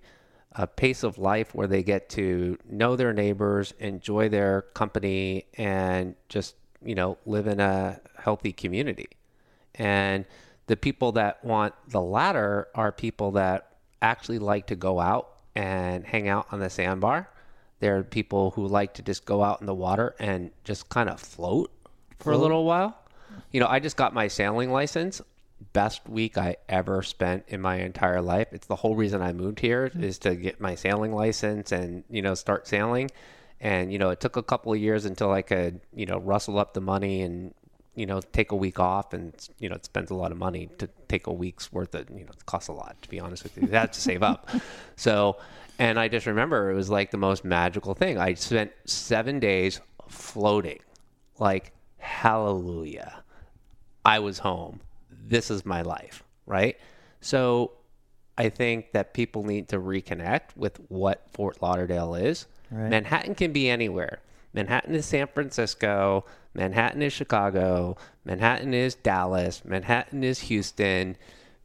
[0.54, 6.16] a pace of life where they get to know their neighbors, enjoy their company, and
[6.30, 9.10] just, you know, live in a healthy community.
[9.76, 10.26] And
[10.68, 16.06] the people that want the latter are people that actually like to go out and
[16.06, 17.28] hang out on the sandbar.
[17.80, 21.10] There are people who like to just go out in the water and just kind
[21.10, 21.72] of float
[22.20, 22.96] for a little while.
[23.52, 25.20] You know, I just got my sailing license.
[25.74, 28.50] Best week I ever spent in my entire life.
[28.52, 30.04] It's the whole reason I moved here hmm.
[30.04, 33.10] is to get my sailing license and, you know, start sailing.
[33.60, 36.60] And, you know, it took a couple of years until I could, you know, rustle
[36.60, 37.56] up the money and
[37.98, 40.70] you know, take a week off and, you know, it spends a lot of money
[40.78, 43.42] to take a week's worth of, you know, it costs a lot, to be honest
[43.42, 43.64] with you.
[43.64, 44.50] You have to save up.
[44.96, 45.38] So,
[45.80, 48.18] and I just remember it was like the most magical thing.
[48.18, 50.80] I spent seven days floating,
[51.40, 53.24] like, hallelujah.
[54.06, 54.80] I was home.
[55.10, 56.78] This is my life, right?
[57.22, 57.74] So
[58.38, 62.48] I think that people need to reconnect with what Fort Lauderdale is.
[62.72, 62.90] Right.
[62.90, 64.22] Manhattan can be anywhere.
[64.54, 66.26] Manhattan is San Francisco.
[66.58, 67.96] Manhattan is Chicago.
[68.26, 69.64] Manhattan is Dallas.
[69.64, 71.16] Manhattan is Houston.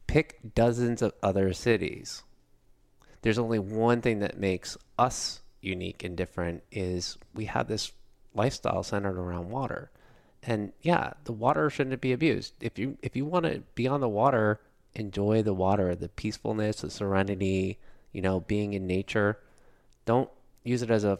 [0.05, 2.21] Pick dozens of other cities.
[3.23, 7.91] There's only one thing that makes us unique and different is we have this
[8.35, 9.89] lifestyle centered around water.
[10.43, 12.53] And yeah, the water shouldn't be abused.
[12.61, 14.59] If you if you want to be on the water,
[14.93, 17.79] enjoy the water, the peacefulness, the serenity,
[18.11, 19.39] you know, being in nature.
[20.05, 20.29] Don't
[20.63, 21.19] use it as a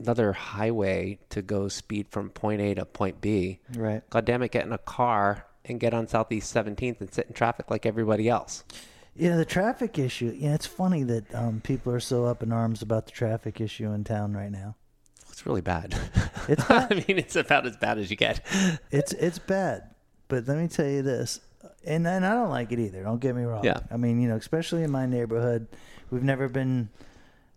[0.00, 3.60] another highway to go speed from point A to point B.
[3.74, 4.02] Right.
[4.10, 7.34] God damn it, get in a car and get on Southeast 17th and sit in
[7.34, 8.64] traffic like everybody else.
[9.14, 10.34] Yeah, the traffic issue.
[10.36, 13.90] Yeah, it's funny that um, people are so up in arms about the traffic issue
[13.92, 14.76] in town right now.
[15.30, 15.94] It's really bad.
[16.48, 18.40] It's I mean, it's about as bad as you get.
[18.90, 19.94] It's it's bad,
[20.26, 21.38] but let me tell you this,
[21.84, 23.04] and and I don't like it either.
[23.04, 23.62] Don't get me wrong.
[23.62, 23.80] Yeah.
[23.90, 25.68] I mean, you know, especially in my neighborhood,
[26.10, 26.88] we've never been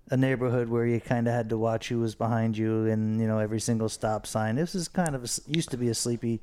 [0.10, 3.28] a neighborhood where you kind of had to watch who was behind you and you
[3.28, 4.56] know every single stop sign.
[4.56, 6.42] This is kind of a used to be a sleepy,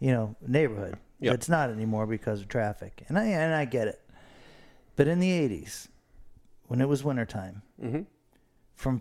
[0.00, 0.96] you know, neighborhood.
[1.20, 1.34] Yep.
[1.34, 4.00] It's not anymore because of traffic, and I and I get it.
[4.96, 5.88] But in the '80s,
[6.68, 8.06] when it was wintertime, Mhm.
[8.74, 9.00] from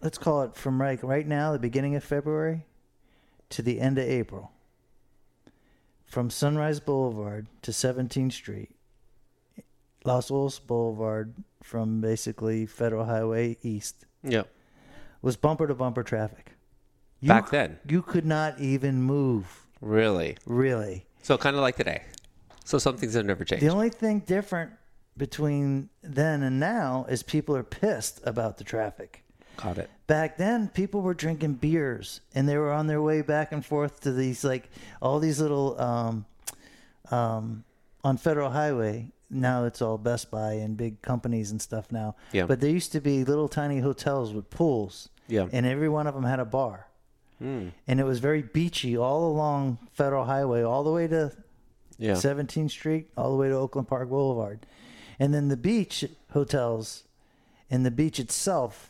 [0.00, 2.66] let's call it from right right now, the beginning of February,
[3.50, 4.52] to the end of April,
[6.06, 8.70] from Sunrise Boulevard to 17th Street,
[10.04, 14.44] Las Olas Boulevard from basically Federal Highway East Yeah.
[15.22, 16.52] was bumper to bumper traffic.
[17.20, 17.78] You Back c- then.
[17.88, 20.36] you could not even move, Really?
[20.46, 21.06] really.
[21.22, 22.02] So kind of like today.
[22.64, 23.64] So some things have never changed.
[23.64, 24.70] The only thing different
[25.16, 29.22] between then and now is people are pissed about the traffic.
[29.56, 29.90] Got it.
[30.06, 34.00] Back then, people were drinking beers and they were on their way back and forth
[34.02, 34.70] to these like
[35.02, 36.24] all these little um,
[37.10, 37.64] um,
[38.02, 39.12] on Federal Highway.
[39.30, 42.16] Now it's all Best Buy and big companies and stuff now.
[42.32, 42.46] Yeah.
[42.46, 45.08] But there used to be little tiny hotels with pools.
[45.28, 45.46] Yeah.
[45.52, 46.88] And every one of them had a bar.
[47.38, 47.68] Hmm.
[47.86, 51.32] And it was very beachy all along Federal Highway, all the way to
[51.98, 52.14] Yeah.
[52.14, 54.66] 17th Street all the way to Oakland Park Boulevard.
[55.18, 57.04] And then the beach hotels
[57.70, 58.89] and the beach itself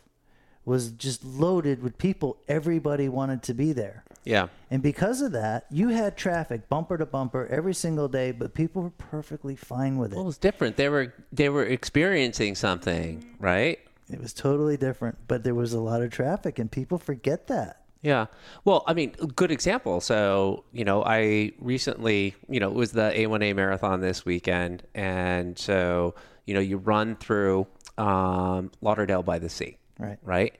[0.71, 2.39] was just loaded with people.
[2.49, 4.05] Everybody wanted to be there.
[4.25, 4.49] Yeah.
[4.71, 8.83] And because of that, you had traffic bumper to bumper every single day, but people
[8.83, 10.15] were perfectly fine with it.
[10.15, 10.77] Well, it was different.
[10.77, 13.81] They were they were experiencing something, right?
[14.11, 17.81] It was totally different, but there was a lot of traffic, and people forget that.
[18.03, 18.27] Yeah.
[18.65, 20.01] Well, I mean, good example.
[20.01, 24.85] So, you know, I recently, you know, it was the A1A marathon this weekend.
[24.95, 26.15] And so,
[26.47, 27.67] you know, you run through
[27.99, 29.77] um, Lauderdale by the Sea.
[29.99, 30.19] Right.
[30.23, 30.55] Right.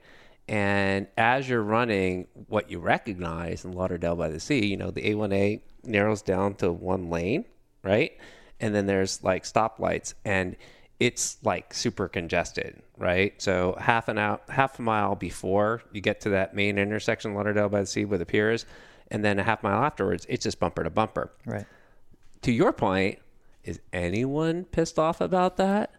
[0.51, 5.01] And as you're running, what you recognize in Lauderdale by the Sea, you know, the
[5.01, 7.45] A1A narrows down to one lane.
[7.83, 8.17] Right.
[8.59, 10.13] And then there's like stoplights.
[10.25, 10.57] And
[10.99, 13.41] it's like super congested, right?
[13.41, 17.69] So half an hour, half a mile before you get to that main intersection, Lauderdale
[17.69, 18.65] by the Sea, where the pier is,
[19.09, 21.31] and then a half mile afterwards, it's just bumper to bumper.
[21.45, 21.65] Right.
[22.41, 23.19] To your point,
[23.63, 25.91] is anyone pissed off about that?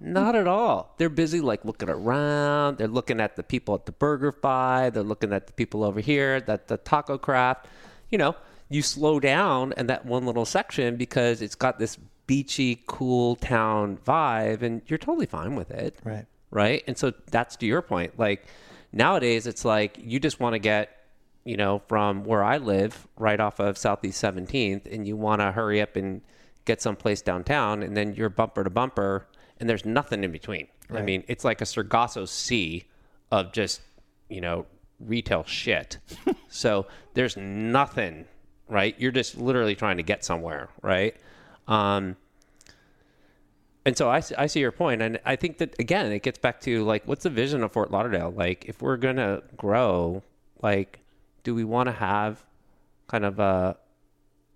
[0.00, 0.94] Not at all.
[0.98, 2.78] They're busy like looking around.
[2.78, 4.92] They're looking at the people at the BurgerFi.
[4.92, 7.66] They're looking at the people over here, that the Taco Craft.
[8.10, 8.36] You know,
[8.68, 13.98] you slow down in that one little section because it's got this beachy, cool town
[14.06, 16.26] vibe, and you're totally fine with it Right.
[16.50, 16.84] right?
[16.86, 18.18] And so that's to your point.
[18.18, 18.46] Like
[18.92, 20.90] nowadays, it's like you just want to get,
[21.44, 25.52] you know, from where I live, right off of Southeast 17th, and you want to
[25.52, 26.20] hurry up and
[26.66, 29.26] get someplace downtown, and then you're bumper to bumper,
[29.60, 30.68] and there's nothing in between.
[30.90, 32.84] I mean, it's like a Sargasso Sea
[33.30, 33.82] of just,
[34.28, 34.64] you know,
[35.00, 35.98] retail shit.
[36.48, 38.24] so there's nothing,
[38.68, 38.94] right?
[38.98, 41.14] You're just literally trying to get somewhere, right?
[41.66, 42.16] Um,
[43.84, 46.38] and so I, see- I see your point, and I think that again, it gets
[46.38, 48.30] back to like, what's the vision of Fort Lauderdale?
[48.30, 50.22] Like, if we're gonna grow,
[50.62, 51.00] like,
[51.44, 52.44] do we want to have
[53.06, 53.76] kind of a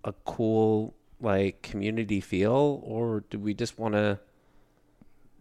[0.03, 4.19] a cool like community feel, or do we just want to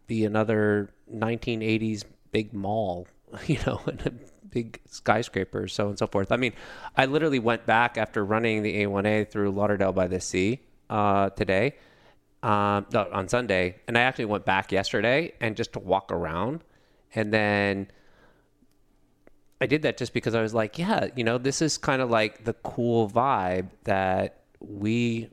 [0.07, 3.07] be another 1980s big mall,
[3.47, 4.13] you know, and a
[4.49, 6.33] big skyscraper, so on and so forth?
[6.33, 6.53] I mean,
[6.97, 10.61] I literally went back after running the A1A through Lauderdale by the Sea
[10.91, 11.75] uh, today
[12.43, 16.65] um, no, on Sunday, and I actually went back yesterday and just to walk around,
[17.15, 17.89] and then
[19.61, 22.11] I did that just because I was like, yeah, you know, this is kind of
[22.11, 25.31] like the cool vibe that we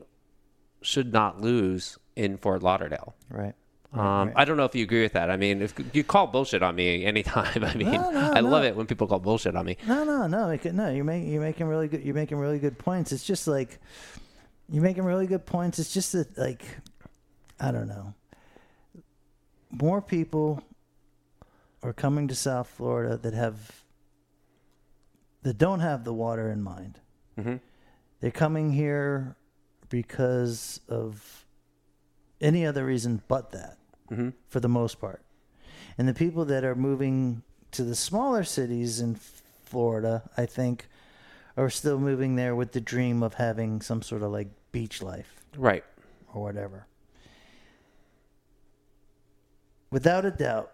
[0.82, 3.14] should not lose in Fort Lauderdale.
[3.28, 3.54] Right.
[3.92, 5.30] Um, I don't know if you agree with that.
[5.30, 8.62] I mean, if you call bullshit on me anytime, I mean, No, no, I love
[8.64, 9.76] it when people call bullshit on me.
[9.86, 10.56] No, no, no.
[10.72, 12.04] No, you're making you're making really good.
[12.04, 13.10] You're making really good points.
[13.10, 13.78] It's just like
[14.68, 15.78] you're making really good points.
[15.80, 16.64] It's just that like
[17.58, 18.14] I don't know.
[19.72, 20.62] More people
[21.82, 23.82] are coming to South Florida that have
[25.42, 27.00] that don't have the water in mind.
[27.38, 27.56] Mm-hmm.
[28.20, 29.36] They're coming here
[29.88, 31.46] because of
[32.40, 33.78] any other reason but that,
[34.10, 34.30] Mm-hmm.
[34.48, 35.22] for the most part.
[35.96, 37.42] And the people that are moving
[37.72, 40.88] to the smaller cities in Florida, I think,
[41.56, 45.36] are still moving there with the dream of having some sort of like beach life
[45.56, 45.84] Right.
[46.34, 46.86] or whatever.
[49.90, 50.72] Without a doubt,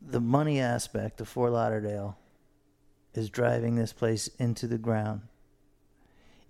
[0.00, 2.16] the money aspect of Fort Lauderdale
[3.14, 5.22] is driving this place into the ground.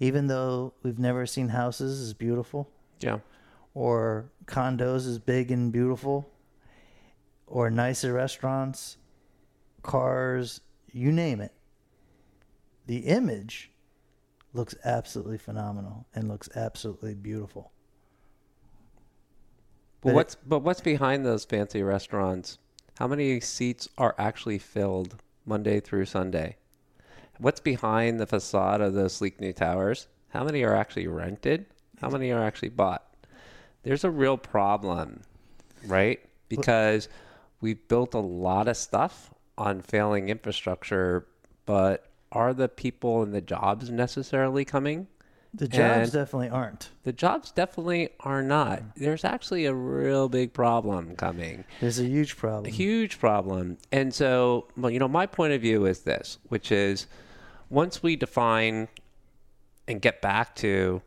[0.00, 2.68] Even though we've never seen houses as beautiful
[3.00, 3.18] Yeah.
[3.74, 6.30] Or condos is big and beautiful
[7.46, 8.96] or nicer restaurants,
[9.82, 10.60] cars,
[10.92, 11.52] you name it.
[12.86, 13.70] The image
[14.52, 17.72] looks absolutely phenomenal and looks absolutely beautiful.
[20.00, 22.58] But But it- what's but what's behind those fancy restaurants?
[22.98, 26.56] How many seats are actually filled Monday through Sunday?
[27.38, 30.06] What's behind the facade of those sleek new towers?
[30.28, 31.66] How many are actually rented?
[32.00, 33.13] How many are actually bought?
[33.84, 35.20] There's a real problem,
[35.86, 36.20] right?
[36.48, 37.08] Because
[37.60, 41.26] we've built a lot of stuff on failing infrastructure,
[41.66, 45.06] but are the people and the jobs necessarily coming?
[45.56, 46.90] The jobs And- definitely aren't.
[47.04, 48.82] The jobs definitely are not.
[48.96, 52.66] There's actually a real big problem coming, There's a huge problem.
[52.66, 53.78] a huge problem.
[53.92, 57.06] And so, well, you know, my point of view is this, which is
[57.70, 58.88] once we define
[59.86, 61.02] and get back to,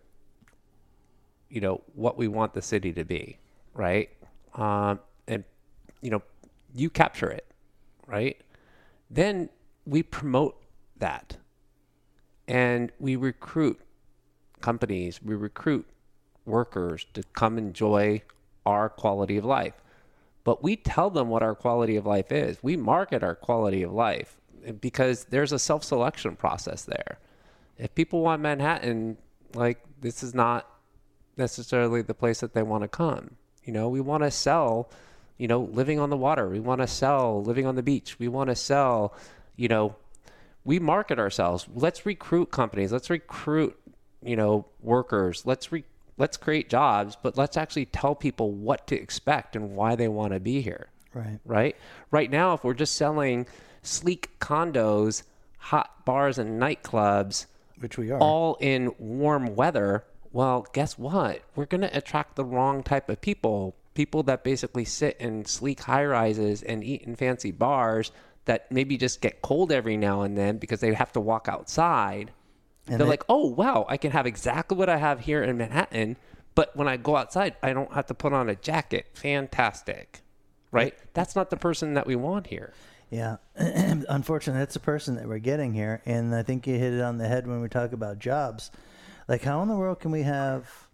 [1.49, 3.37] you know, what we want the city to be,
[3.73, 4.09] right?
[4.57, 5.43] um, and
[6.01, 6.21] you know,
[6.75, 7.45] you capture it,
[8.05, 8.37] right?
[9.09, 9.49] Then
[9.85, 10.61] we promote
[10.97, 11.37] that,
[12.47, 13.79] and we recruit
[14.59, 15.87] companies, we recruit
[16.45, 18.21] workers to come enjoy
[18.65, 19.75] our quality of life.
[20.43, 22.57] But we tell them what our quality of life is.
[22.63, 24.37] We market our quality of life
[24.79, 27.19] because there's a self selection process there.
[27.77, 29.17] If people want Manhattan,
[29.53, 30.67] like, this is not
[31.37, 33.31] necessarily the place that they want to come.
[33.63, 34.89] You know, we want to sell,
[35.37, 36.47] you know, living on the water.
[36.47, 38.17] We want to sell living on the beach.
[38.19, 39.13] We want to sell,
[39.55, 39.95] you know,
[40.63, 41.67] we market ourselves.
[41.73, 42.91] Let's recruit companies.
[42.91, 43.77] Let's recruit,
[44.21, 45.45] you know, workers.
[45.45, 45.85] Let's re-
[46.17, 50.33] let's create jobs, but let's actually tell people what to expect and why they want
[50.33, 50.87] to be here.
[51.13, 51.39] Right.
[51.45, 51.75] Right?
[52.11, 53.47] Right now if we're just selling
[53.81, 55.23] sleek condos,
[55.57, 57.45] hot bars and nightclubs,
[57.79, 58.19] Which we are.
[58.19, 60.03] all in warm weather,
[60.37, 61.41] well, guess what?
[61.55, 63.75] We're going to attract the wrong type of people.
[63.95, 68.11] People that basically sit in sleek high rises and eat in fancy bars
[68.45, 72.31] that maybe just get cold every now and then because they have to walk outside.
[72.85, 75.57] And They're they- like, oh, wow, I can have exactly what I have here in
[75.57, 76.17] Manhattan,
[76.53, 79.07] but when I go outside, I don't have to put on a jacket.
[79.15, 80.21] Fantastic.
[80.71, 80.93] Right?
[81.15, 82.73] That's not the person that we want here.
[83.09, 83.37] Yeah.
[83.55, 86.03] Unfortunately, that's the person that we're getting here.
[86.05, 88.69] And I think you hit it on the head when we talk about jobs.
[89.27, 90.87] Like, how in the world can we have,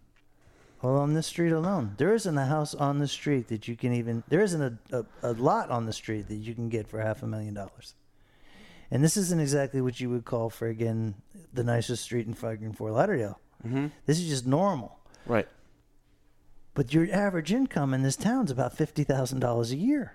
[0.82, 3.92] well, on this street alone, there isn't a house on the street that you can
[3.92, 7.00] even, there isn't a, a, a lot on the street that you can get for
[7.00, 7.94] half a million dollars.
[8.90, 11.14] And this isn't exactly what you would call, friggin'
[11.52, 13.40] the nicest street in friggin' Fort Lauderdale.
[13.66, 13.86] Mm-hmm.
[14.06, 14.98] This is just normal.
[15.26, 15.48] Right.
[16.74, 20.12] But your average income in this town's about $50,000 a year.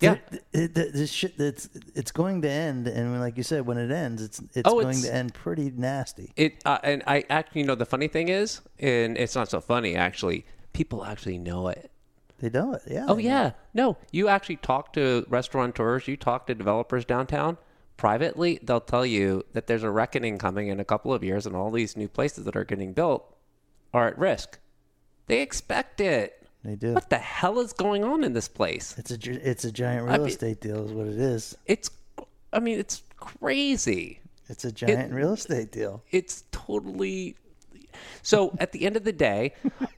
[0.00, 0.16] Yeah.
[0.30, 3.78] Th- th- th- this shit it's it's going to end and like you said when
[3.78, 7.24] it ends it's it's Oh, going it's- to end pretty nasty It uh, and I
[7.30, 10.44] actually you know the funny thing is, and it's not so funny actually.
[10.74, 11.90] People actually know it.
[12.40, 13.96] they know it yeah Oh yeah, no.
[14.12, 17.56] You actually talk to restaurateurs, you talk to developers downtown
[17.96, 18.58] privately.
[18.62, 21.70] They'll tell you that there's a reckoning coming in a couple of years, and all
[21.70, 23.34] these new places that are getting built
[23.94, 24.58] are at risk.
[25.26, 26.45] They expect it.
[26.68, 26.80] It.
[26.80, 28.94] they do What the hell is going on in this place?
[28.98, 31.90] it's a it's a giant real mean- estate deal is what it is It's,
[32.52, 34.20] I mean, it's crazy.
[34.48, 37.36] it's a giant real estate deal it's totally
[38.22, 39.52] so at the end of the day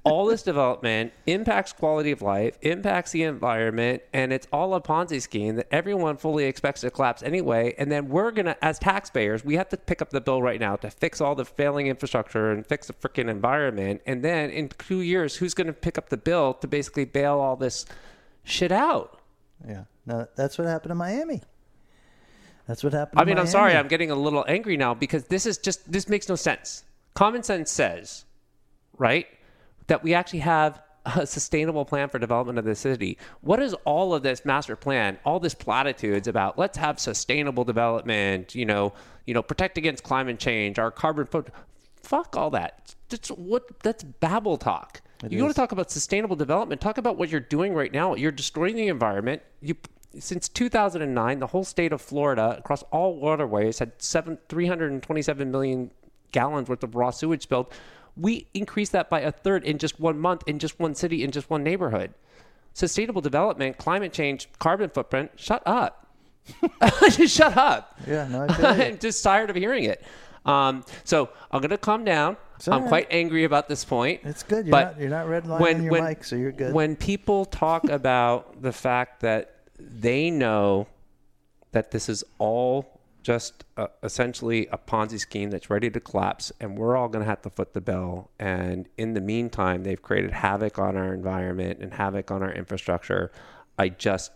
[0.04, 5.20] all this development impacts quality of life impacts the environment and it's all a ponzi
[5.20, 7.74] scheme that everyone fully expects to collapse anyway.
[7.78, 10.76] And then we're gonna as taxpayers we have to pick up the bill right now
[10.76, 14.02] to fix all the failing infrastructure and fix the freaking environment.
[14.06, 17.56] And then in two years who's gonna pick up the bill to basically bail all
[17.56, 17.86] this
[18.44, 19.20] shit out?
[19.66, 19.84] Yeah.
[20.06, 21.42] No that's what happened in Miami.
[22.66, 25.46] That's what happened I mean, I'm sorry, I'm getting a little angry now because this
[25.46, 26.84] is just this makes no sense.
[27.18, 28.26] Common sense says,
[28.96, 29.26] right,
[29.88, 33.18] that we actually have a sustainable plan for development of the city.
[33.40, 38.54] What is all of this master plan, all this platitudes about let's have sustainable development,
[38.54, 38.92] you know,
[39.26, 41.48] you know, protect against climate change, our carbon foot
[42.00, 42.94] fuck all that.
[43.08, 45.00] That's what that's babble talk.
[45.28, 48.14] you want to talk about sustainable development, talk about what you're doing right now.
[48.14, 49.42] You're destroying the environment.
[49.60, 49.74] You
[50.20, 55.90] since 2009, the whole state of Florida, across all waterways, had seven, 327 million
[56.32, 57.72] gallons worth of raw sewage spilled.
[58.16, 61.30] We increased that by a third in just one month, in just one city, in
[61.30, 62.14] just one neighborhood.
[62.74, 65.32] Sustainable development, climate change, carbon footprint.
[65.36, 66.06] Shut up.
[67.12, 67.98] just shut up.
[68.06, 70.02] yeah no I I'm just tired of hearing it.
[70.46, 72.36] Um, so I'm going to calm down.
[72.66, 72.88] all I'm right.
[72.88, 74.20] quite angry about this point.
[74.24, 77.44] it's good you're but not you're not redlining your mic so you're good When people
[77.44, 80.86] talk about the fact that they know
[81.72, 82.97] that this is all
[83.28, 87.28] just uh, essentially a Ponzi scheme that's ready to collapse, and we're all going to
[87.28, 88.30] have to foot the bill.
[88.38, 93.30] And in the meantime, they've created havoc on our environment and havoc on our infrastructure.
[93.78, 94.32] I just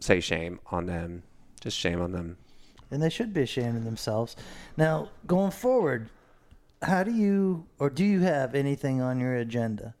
[0.00, 1.24] say shame on them.
[1.60, 2.38] Just shame on them.
[2.90, 4.34] and they should be ashamed of themselves.
[4.78, 6.08] Now, going forward,
[6.80, 9.94] how do you or do you have anything on your agenda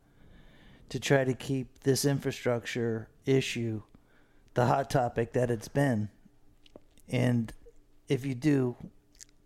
[0.88, 3.82] to try to keep this infrastructure issue
[4.54, 6.08] the hot topic that it's been?
[7.10, 7.52] And
[8.08, 8.76] if you do,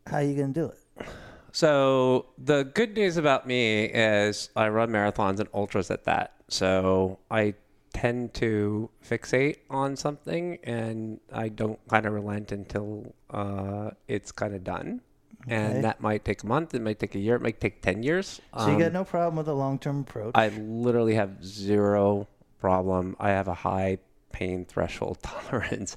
[0.07, 1.07] how are you going to do it?
[1.53, 6.35] So the good news about me is I run marathons and ultras at that.
[6.49, 7.55] So I
[7.93, 14.55] tend to fixate on something and I don't kind of relent until uh, it's kind
[14.55, 15.01] of done.
[15.47, 15.55] Okay.
[15.55, 18.03] And that might take a month, it might take a year, it might take 10
[18.03, 18.41] years.
[18.59, 20.33] So you Um, got no problem with a long-term approach.
[20.35, 22.27] I literally have zero
[22.61, 23.17] problem.
[23.19, 23.99] I have a high
[24.33, 25.97] pain threshold tolerance.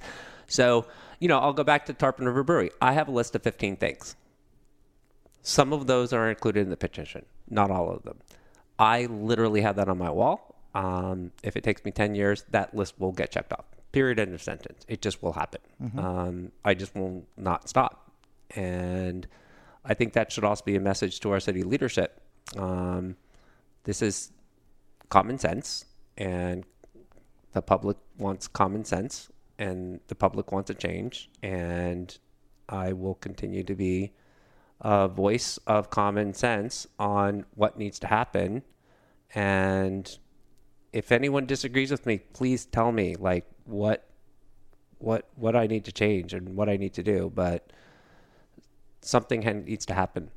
[0.52, 0.86] So,
[1.20, 2.72] you know, I'll go back to Tarpon River Brewery.
[2.82, 4.16] I have a list of 15 things.
[5.42, 8.20] Some of those are included in the petition, not all of them.
[8.78, 10.56] I literally have that on my wall.
[10.76, 13.66] Um, if it takes me 10 years, that list will get checked off.
[13.92, 14.20] Period.
[14.20, 14.86] End of sentence.
[14.88, 15.62] It just will happen.
[16.00, 18.12] Um, I just will not stop.
[18.56, 19.28] And
[19.84, 22.22] I think that should also be a message to our city leadership.
[22.58, 23.16] Um,
[23.84, 24.32] this is
[25.10, 25.86] common sense,
[26.18, 26.66] and
[27.54, 29.30] the public wants common sense,
[29.62, 31.30] and the public wants a change.
[31.44, 32.18] And
[32.68, 34.12] I will continue to be
[34.82, 38.64] a voice of common sense on what needs to happen.
[39.36, 40.18] And
[40.92, 44.08] if anyone disagrees with me, please tell me like what
[44.98, 47.32] what what I need to change and what I need to do.
[47.34, 47.72] But
[49.02, 50.32] something needs to happen.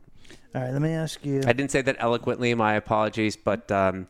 [0.55, 1.41] All right, let me ask you.
[1.47, 2.55] I didn't say that eloquently.
[2.55, 4.07] My apologies, but um,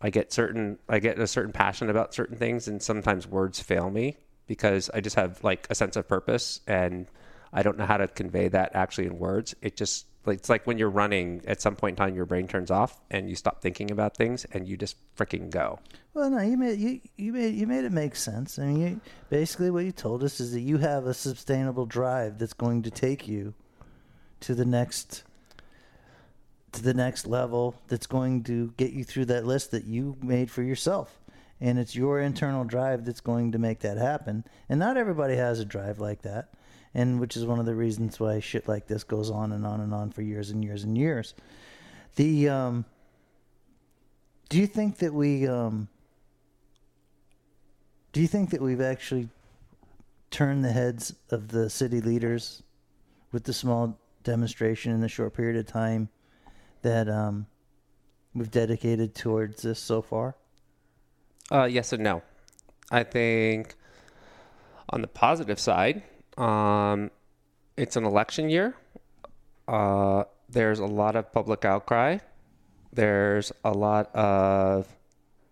[0.00, 3.90] I get certain I get a certain passion about certain things, and sometimes words fail
[3.90, 4.16] me
[4.46, 7.06] because I just have like a sense of purpose, and
[7.52, 9.54] I don't know how to convey that actually in words.
[9.62, 11.42] It just it's like when you're running.
[11.46, 14.46] At some point in time, your brain turns off, and you stop thinking about things,
[14.52, 15.78] and you just freaking go.
[16.14, 18.58] Well, no, you made you you made you made it make sense.
[18.58, 22.38] I mean, you, basically what you told us is that you have a sustainable drive
[22.38, 23.54] that's going to take you
[24.40, 25.24] to the next
[26.72, 27.74] to the next level.
[27.88, 31.18] That's going to get you through that list that you made for yourself,
[31.64, 34.44] and it's your internal drive that's going to make that happen.
[34.68, 36.52] And not everybody has a drive like that,
[36.92, 39.80] and which is one of the reasons why shit like this goes on and on
[39.80, 41.32] and on for years and years and years.
[42.16, 42.84] The um,
[44.50, 45.88] do you think that we um,
[48.12, 49.30] do you think that we've actually
[50.30, 52.62] turned the heads of the city leaders
[53.32, 56.10] with the small demonstration in the short period of time
[56.82, 57.46] that um,
[58.34, 60.36] we've dedicated towards this so far?
[61.50, 62.22] Uh, yes and no.
[62.90, 63.74] I think
[64.90, 66.02] on the positive side,
[66.36, 67.10] um,
[67.76, 68.74] it's an election year.
[69.66, 72.18] Uh, there's a lot of public outcry.
[72.92, 74.86] There's a lot of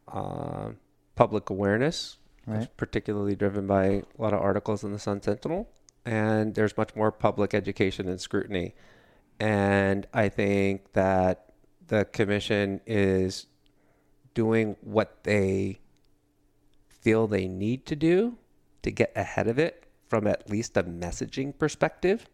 [0.08, 0.70] uh,
[1.16, 2.68] public awareness, Right.
[2.76, 5.68] particularly driven by a lot of articles in the Sun Sentinel.
[6.04, 8.74] And there's much more public education and scrutiny.
[9.38, 11.52] And I think that
[11.86, 13.46] the commission is
[14.34, 15.78] doing what they
[17.02, 18.38] feel they need to do
[18.82, 22.26] to get ahead of it from at least a messaging perspective.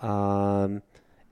[0.00, 0.82] Um,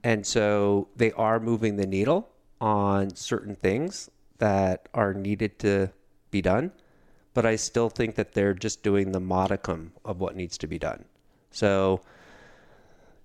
[0.03, 4.09] and so they are moving the needle on certain things
[4.39, 5.91] that are needed to
[6.31, 6.71] be done.
[7.33, 10.77] But I still think that they're just doing the modicum of what needs to be
[10.77, 11.05] done.
[11.51, 12.01] So,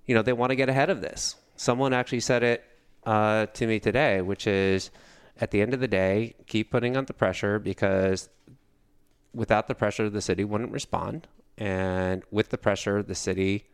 [0.06, 1.36] you know, they want to get ahead of this.
[1.56, 2.64] Someone actually said it
[3.04, 4.90] uh, to me today, which is
[5.40, 8.28] at the end of the day, keep putting on the pressure because
[9.34, 11.26] without the pressure, the city wouldn't respond.
[11.56, 13.66] And with the pressure, the city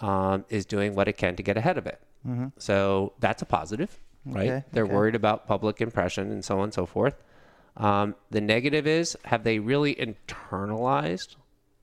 [0.00, 2.00] um, is doing what it can to get ahead of it.
[2.58, 4.48] So that's a positive, right?
[4.50, 4.92] Okay, They're okay.
[4.94, 7.14] worried about public impression and so on and so forth.
[7.78, 11.36] Um, the negative is have they really internalized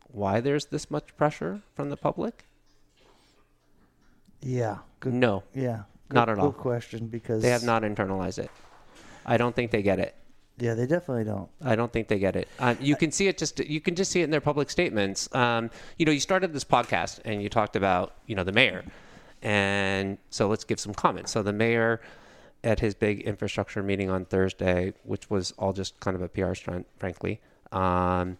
[0.07, 2.45] why there's this much pressure from the public?
[4.41, 4.77] Yeah.
[4.99, 5.13] Good.
[5.13, 5.83] No, Yeah.
[6.09, 6.51] Good, Not at good all.
[6.51, 8.51] question because they have not internalized it.
[9.25, 10.15] I don't think they get it.
[10.57, 11.49] Yeah, they definitely don't.
[11.61, 12.47] I don't think they get it.
[12.59, 15.33] Um, you can see it just you can just see it in their public statements.
[15.35, 18.85] Um, you know, you started this podcast and you talked about you know the mayor,
[19.41, 21.31] and so let's give some comments.
[21.31, 21.99] So the mayor
[22.63, 26.53] at his big infrastructure meeting on Thursday, which was all just kind of a PR
[26.53, 27.39] stunt, frankly,
[27.71, 28.37] um,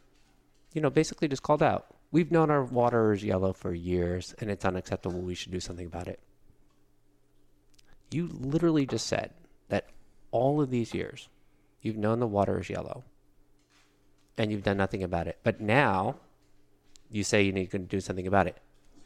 [0.74, 1.88] you know, basically just called out.
[2.12, 5.20] We've known our water is yellow for years, and it's unacceptable.
[5.20, 6.20] We should do something about it.
[8.12, 9.32] You literally just said
[9.70, 9.90] that
[10.32, 11.28] all of these years,
[11.86, 13.04] you've known the water is yellow,
[14.38, 15.38] and you've done nothing about it.
[15.44, 16.16] But now,
[17.12, 18.58] you say you need to do something about it.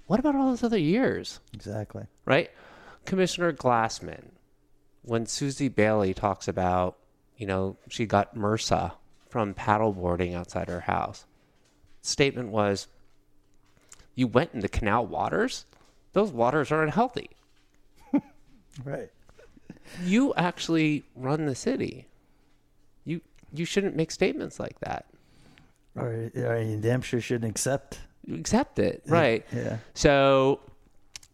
[0.08, 1.40] What about all those other years?
[1.54, 2.06] Exactly.
[2.26, 2.50] right?
[3.06, 4.30] Commissioner Glassman,
[5.04, 6.98] when Susie Bailey talks about,
[7.38, 8.94] you know, she got MRSA
[9.28, 11.26] from paddleboarding outside her house,
[12.02, 12.88] statement was,
[14.16, 15.66] you went into canal waters?
[16.14, 17.30] Those waters aren't healthy.
[18.86, 19.10] Right.
[20.04, 22.08] You actually run the city.
[23.54, 25.06] You shouldn't make statements like that.
[25.96, 28.00] Or, or you damn sure shouldn't accept.
[28.32, 29.46] Accept it, right?
[29.52, 29.78] Yeah.
[29.96, 30.60] So,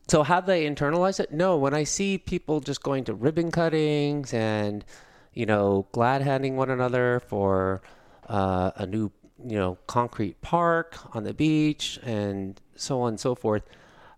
[0.08, 1.34] so how they internalize it?
[1.34, 4.86] No, when I see people just going to ribbon cuttings and,
[5.34, 7.82] you know, glad handing one another for
[8.30, 9.12] uh, a new,
[9.46, 13.64] you know, concrete park on the beach and so on and so forth,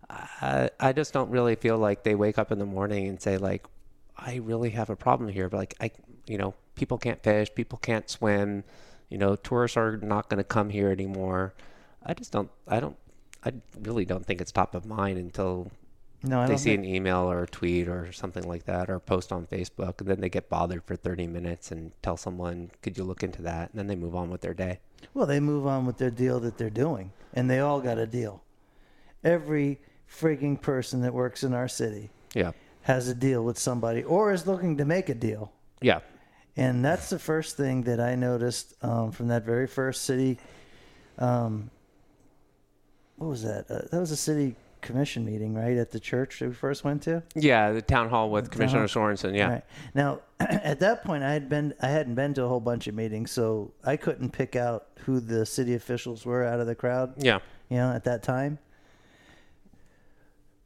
[0.08, 3.38] I, I just don't really feel like they wake up in the morning and say
[3.38, 3.66] like,
[4.16, 5.48] I really have a problem here.
[5.48, 5.90] But like, I,
[6.26, 8.64] you know, people can't fish, people can't swim,
[9.08, 11.54] you know, tourists are not going to come here anymore.
[12.04, 12.96] I just don't, I don't,
[13.44, 15.70] I really don't think it's top of mind until
[16.22, 19.00] No, they see think- an email or a tweet or something like that, or a
[19.00, 22.96] post on Facebook, and then they get bothered for 30 minutes and tell someone, "Could
[22.96, 24.78] you look into that?" And then they move on with their day.
[25.14, 28.06] Well, they move on with their deal that they're doing, and they all got a
[28.06, 28.42] deal.
[29.24, 29.78] Every
[30.10, 32.52] frigging person that works in our city Yeah,
[32.82, 35.52] has a deal with somebody or is looking to make a deal.
[35.80, 36.00] yeah,
[36.58, 40.38] And that's the first thing that I noticed um, from that very first city.
[41.16, 41.70] Um,
[43.16, 43.70] what was that?
[43.70, 47.02] Uh, that was a city commission meeting, right, at the church that we first went
[47.02, 47.22] to.
[47.34, 47.70] yeah.
[47.70, 49.36] The town hall with Commissioner Sorensen.
[49.36, 49.64] Yeah, Right.
[49.94, 52.94] Now, at that point, I had been I hadn't been to a whole bunch of
[52.94, 57.14] meetings, so I couldn't pick out who the city officials were out of the crowd.
[57.18, 57.38] yeah,
[57.68, 58.58] you know, at that time.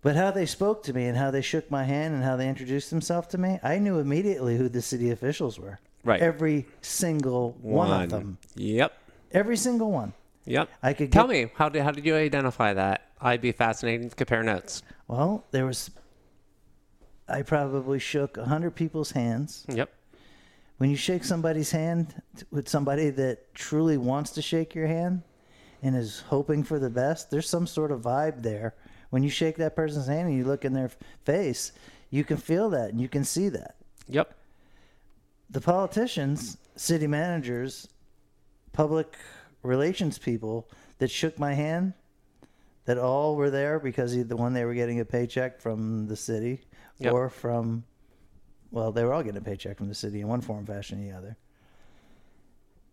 [0.03, 2.48] But how they spoke to me and how they shook my hand and how they
[2.48, 5.78] introduced themselves to me, I knew immediately who the city officials were.
[6.05, 6.20] Right.
[6.20, 8.38] Every single one, of them.
[8.57, 8.92] Yep,
[9.30, 10.12] Every single one.
[10.44, 10.68] yep.
[10.82, 13.03] I could Tell get- me how did how did you identify that?
[13.20, 14.82] I'd be fascinated to compare notes.
[15.07, 15.90] Well, there was.
[17.28, 19.64] I probably shook a hundred people's hands.
[19.68, 19.88] Yep.
[20.78, 25.22] When you shake somebody's hand with somebody that truly wants to shake your hand
[25.80, 28.74] and is hoping for the best, there's some sort of vibe there.
[29.12, 30.90] When you shake that person's hand and you look in their
[31.26, 31.72] face,
[32.08, 33.74] you can feel that and you can see that.
[34.08, 34.32] Yep.
[35.50, 37.88] The politicians, city managers,
[38.72, 39.14] public
[39.62, 41.92] relations people that shook my hand,
[42.86, 46.62] that all were there because either one they were getting a paycheck from the city
[46.98, 47.12] Yep.
[47.12, 47.84] or from,
[48.70, 51.10] well, they were all getting a paycheck from the city in one form, fashion, or
[51.12, 51.36] the other.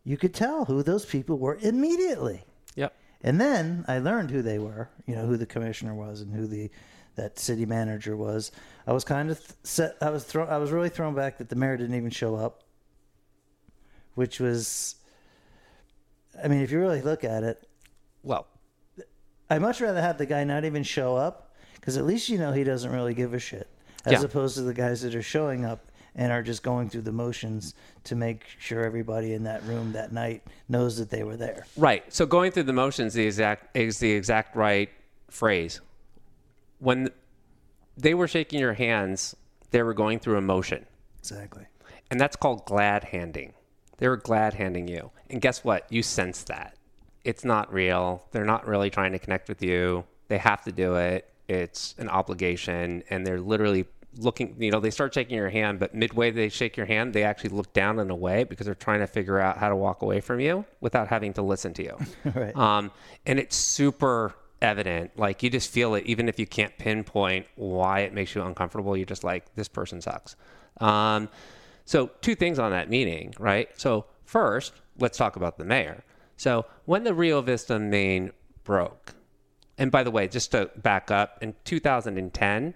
[0.03, 2.43] You could tell who those people were immediately.
[2.75, 2.93] Yep.
[3.21, 6.47] And then I learned who they were, you know, who the commissioner was and who
[6.47, 6.69] the
[7.15, 8.51] that city manager was.
[8.87, 9.97] I was kind of th- set.
[10.01, 10.47] I was thrown.
[10.47, 12.63] I was really thrown back that the mayor didn't even show up,
[14.15, 14.95] which was.
[16.41, 17.67] I mean, if you really look at it,
[18.23, 18.47] Well,
[19.49, 22.53] I'd much rather have the guy not even show up because at least you know
[22.53, 23.67] he doesn't really give a shit,
[24.05, 24.21] as Yeah.
[24.23, 27.75] opposed to the guys that are showing up and are just going through the motions
[28.05, 31.65] to make sure everybody in that room that night knows that they were there.
[31.77, 32.03] Right.
[32.13, 34.89] So going through the motions the exact is the exact right
[35.29, 35.81] phrase.
[36.79, 37.09] When
[37.97, 39.35] they were shaking your hands,
[39.71, 40.85] they were going through a motion.
[41.19, 41.65] Exactly.
[42.09, 43.53] And that's called glad handing.
[43.97, 45.11] They were glad handing you.
[45.29, 45.85] And guess what?
[45.91, 46.75] You sense that.
[47.23, 48.25] It's not real.
[48.31, 50.05] They're not really trying to connect with you.
[50.29, 51.29] They have to do it.
[51.47, 53.03] It's an obligation.
[53.09, 53.85] And they're literally
[54.17, 57.23] looking, you know, they start shaking your hand, but midway they shake your hand, they
[57.23, 60.19] actually look down and away because they're trying to figure out how to walk away
[60.19, 61.97] from you without having to listen to you.
[62.35, 62.55] Right.
[62.55, 62.91] Um,
[63.25, 65.17] and it's super evident.
[65.17, 68.95] Like you just feel it, even if you can't pinpoint why it makes you uncomfortable.
[68.95, 70.35] You're just like, this person sucks.
[70.79, 71.29] Um,
[71.85, 73.67] so, two things on that meeting, right?
[73.79, 76.03] So, first, let's talk about the mayor.
[76.37, 78.31] So, when the Rio Vista main
[78.63, 79.15] broke,
[79.77, 82.75] and by the way, just to back up, in 2010,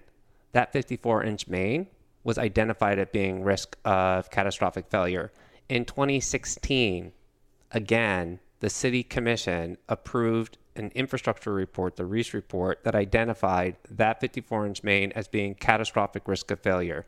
[0.54, 1.88] that 54 inch main
[2.22, 5.30] was identified at being risk of catastrophic failure.
[5.68, 7.12] In 2016,
[7.72, 14.66] again, the city commission approved an infrastructure report, the Reiss report, that identified that 54
[14.66, 17.04] inch main as being catastrophic risk of failure.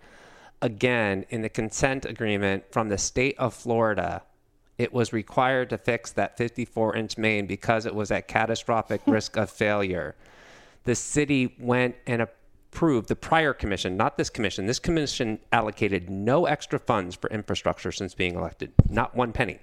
[0.61, 4.23] Again, in the consent agreement from the state of Florida,
[4.77, 9.37] it was required to fix that 54 inch main because it was at catastrophic risk
[9.37, 10.17] of failure.
[10.85, 12.23] The city went and
[12.77, 14.67] approved the prior commission, not this commission.
[14.67, 19.61] This commission allocated no extra funds for infrastructure since being elected, not one penny.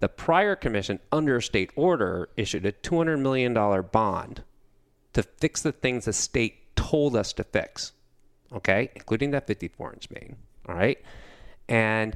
[0.00, 3.54] The prior commission, under state order, issued a $200 million
[3.90, 4.42] bond
[5.14, 7.92] to fix the things the state told us to fix,
[8.52, 10.36] okay, including that 54 inch main,
[10.68, 10.98] all right?
[11.66, 12.14] And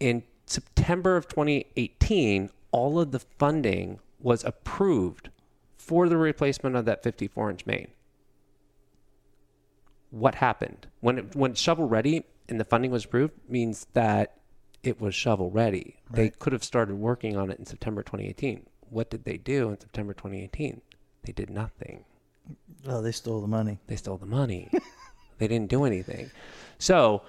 [0.00, 5.30] in September of 2018, all of the funding was approved
[5.76, 7.86] for the replacement of that 54 inch main.
[10.10, 10.86] What happened?
[11.00, 14.36] When, it, when shovel ready and the funding was approved, means that
[14.82, 15.96] it was shovel ready.
[16.10, 18.66] They could have started working on it in September 2018.
[18.88, 20.80] What did they do in September 2018?
[21.22, 22.04] They did nothing
[22.86, 23.78] Oh, they stole the money.
[23.86, 24.70] they stole the money.
[25.38, 26.30] they didn't do anything.
[26.78, 27.22] So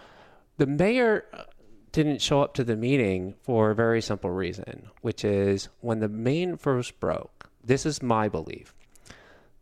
[0.57, 1.43] the mayor uh,
[1.91, 6.07] didn't show up to the meeting for a very simple reason, which is when the
[6.09, 8.73] main first broke, this is my belief.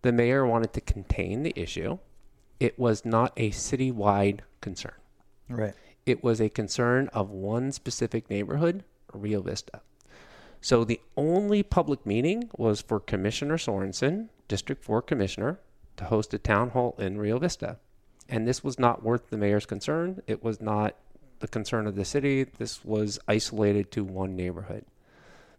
[0.02, 1.98] The mayor wanted to contain the issue.
[2.60, 4.94] It was not a citywide concern.
[5.48, 5.74] Right.
[6.06, 8.84] It was a concern of one specific neighborhood,
[9.14, 9.82] Rio Vista.
[10.62, 15.60] So the only public meeting was for Commissioner Sorensen, District 4 Commissioner,
[15.98, 17.78] to host a town hall in Rio Vista.
[18.28, 20.22] And this was not worth the mayor's concern.
[20.28, 20.96] It was not
[21.40, 22.44] the concern of the city.
[22.44, 24.86] This was isolated to one neighborhood.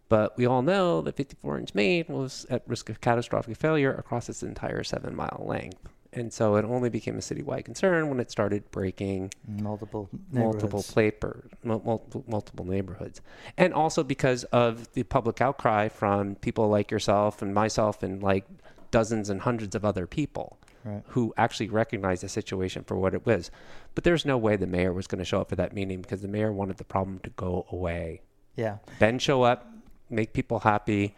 [0.07, 4.29] But we all know that 54 inch main was at risk of catastrophic failure across
[4.29, 5.87] its entire seven mile length.
[6.13, 10.93] And so it only became a citywide concern when it started breaking multiple multiple neighborhoods.
[10.93, 13.21] paper, multiple, multiple neighborhoods,
[13.57, 18.45] and also because of the public outcry from people like yourself and myself and like
[18.91, 21.03] dozens and hundreds of other people Right.
[21.09, 23.51] who actually recognized the situation for what it was.
[23.93, 26.23] But there's no way the mayor was going to show up for that meeting because
[26.23, 28.21] the mayor wanted the problem to go away.
[28.55, 28.77] Yeah.
[28.97, 29.71] Then show up,
[30.09, 31.15] make people happy,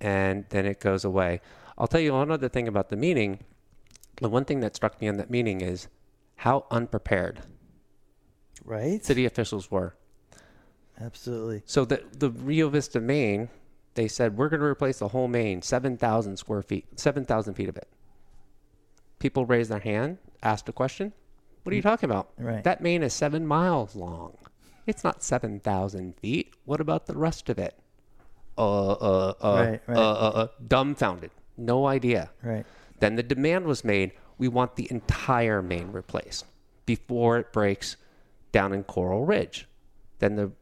[0.00, 1.42] and then it goes away.
[1.76, 3.40] I'll tell you one other thing about the meeting.
[4.16, 5.88] The one thing that struck me on that meeting is
[6.36, 7.40] how unprepared
[8.64, 9.04] Right.
[9.04, 9.94] city officials were.
[11.00, 11.62] Absolutely.
[11.66, 13.48] So the the Rio Vista main,
[13.94, 17.54] they said we're going to replace the whole main, seven thousand square feet, seven thousand
[17.54, 17.88] feet of it.
[19.18, 21.12] People raised their hand, asked a question.
[21.62, 22.30] What are you talking about?
[22.38, 22.62] Right.
[22.64, 24.36] That main is seven miles long.
[24.86, 26.54] It's not seven thousand feet.
[26.64, 27.76] What about the rest of it?
[28.58, 29.96] Uh, uh, uh, Right, right.
[29.96, 31.30] uh, uh, uh, dumbfounded.
[31.56, 32.30] No idea.
[32.42, 32.66] Right.
[33.02, 36.44] Then the demand was made we want the entire main replaced
[36.86, 37.96] before it breaks
[38.52, 39.66] down in Coral Ridge.
[40.20, 40.52] Then the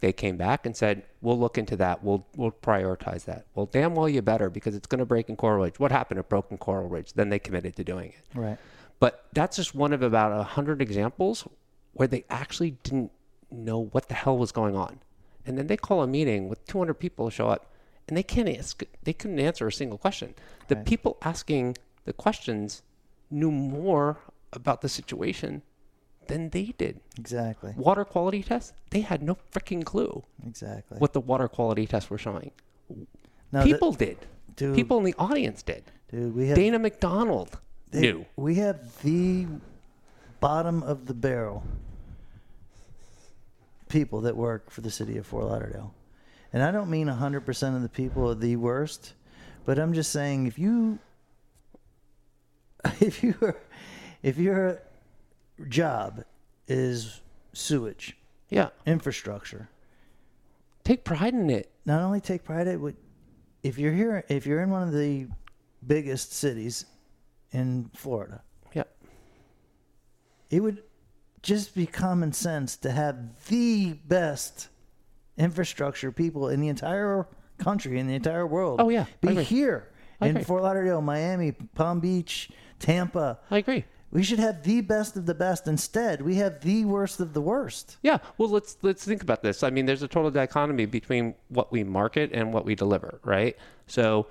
[0.00, 2.04] they came back and said, "We'll look into that.
[2.04, 5.36] We'll we'll prioritize that." Well, damn well you better because it's going to break in
[5.36, 5.80] Coral Ridge.
[5.80, 6.20] What happened?
[6.20, 7.14] It broke in Coral Ridge.
[7.14, 8.38] Then they committed to doing it.
[8.38, 8.58] Right.
[8.98, 11.48] But that's just one of about a hundred examples
[11.94, 13.12] where they actually didn't
[13.50, 15.00] know what the hell was going on,
[15.46, 17.72] and then they call a meeting with 200 people show up,
[18.10, 20.34] and they can't ask, they couldn't answer a single question.
[20.68, 22.82] The people asking the questions
[23.30, 24.18] knew more
[24.52, 25.62] about the situation
[26.26, 27.00] than they did.
[27.18, 27.72] Exactly.
[27.76, 30.98] Water quality tests, they had no freaking clue Exactly.
[30.98, 32.50] what the water quality tests were showing.
[33.62, 34.18] People did.
[34.56, 35.84] dude- people in the audience did.
[36.10, 37.58] dude, we have Dana McDonald
[37.92, 38.26] they- knew.
[38.36, 39.46] we have the
[40.40, 41.62] bottom of the barrel
[43.88, 45.94] people that work for the city of Fort Lauderdale.
[46.52, 49.14] And I don't mean 100% of the people are the worst,
[49.64, 50.98] but I'm just saying if you
[53.00, 53.34] if you
[54.22, 54.80] if your
[55.68, 56.24] job
[56.66, 57.20] is
[57.52, 58.16] sewage,
[58.48, 58.70] Yeah.
[58.86, 59.68] infrastructure,
[60.82, 61.70] Take pride in it.
[61.84, 62.94] not only take pride in it,
[63.62, 65.26] if you're here, if you're in one of the
[65.86, 66.86] biggest cities
[67.52, 68.42] in Florida,
[68.72, 68.84] Yeah.
[70.48, 70.82] it would
[71.42, 74.68] just be common sense to have the best
[75.40, 77.26] infrastructure people in the entire
[77.58, 78.80] country, in the entire world.
[78.80, 79.88] Oh, yeah, be here
[80.20, 80.44] in.
[80.44, 83.38] Fort Lauderdale, Miami, Palm Beach, Tampa.
[83.50, 83.84] I agree.
[84.12, 85.66] We should have the best of the best.
[85.68, 87.96] Instead, we have the worst of the worst.
[88.02, 89.62] Yeah, well, let's let's think about this.
[89.62, 93.56] I mean, there's a total dichotomy between what we market and what we deliver, right?
[93.86, 94.26] So,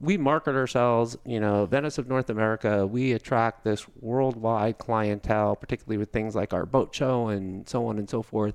[0.00, 2.86] we market ourselves, you know, Venice of North America.
[2.86, 7.98] We attract this worldwide clientele, particularly with things like our boat show and so on
[7.98, 8.54] and so forth.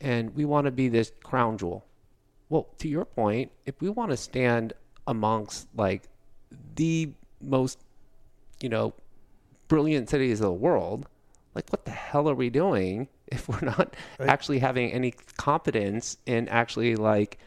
[0.00, 1.84] And we want to be this crown jewel.
[2.48, 4.72] Well, to your point, if we want to stand
[5.06, 6.04] amongst like
[6.76, 7.78] the most,
[8.60, 8.94] you know,
[9.68, 11.06] brilliant cities of the world,
[11.54, 16.48] like what the hell are we doing if we're not actually having any competence in
[16.48, 17.38] actually like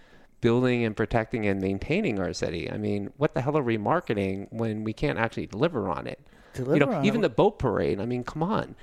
[0.41, 2.69] building and protecting and maintaining our city?
[2.69, 6.19] I mean, what the hell are we marketing when we can't actually deliver on it?
[6.55, 7.23] you Deliver know, on even it.
[7.23, 7.99] the boat parade.
[7.99, 8.75] I mean, come on.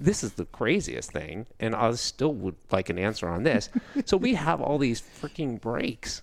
[0.00, 3.68] This is the craziest thing, and I still would like an answer on this.
[4.06, 6.22] so we have all these freaking breaks,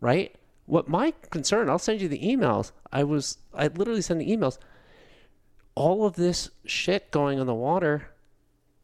[0.00, 0.34] right?
[0.66, 2.72] What my concern, I'll send you the emails.
[2.90, 4.58] I was, I literally send the emails
[5.74, 8.08] all of this shit going on the water,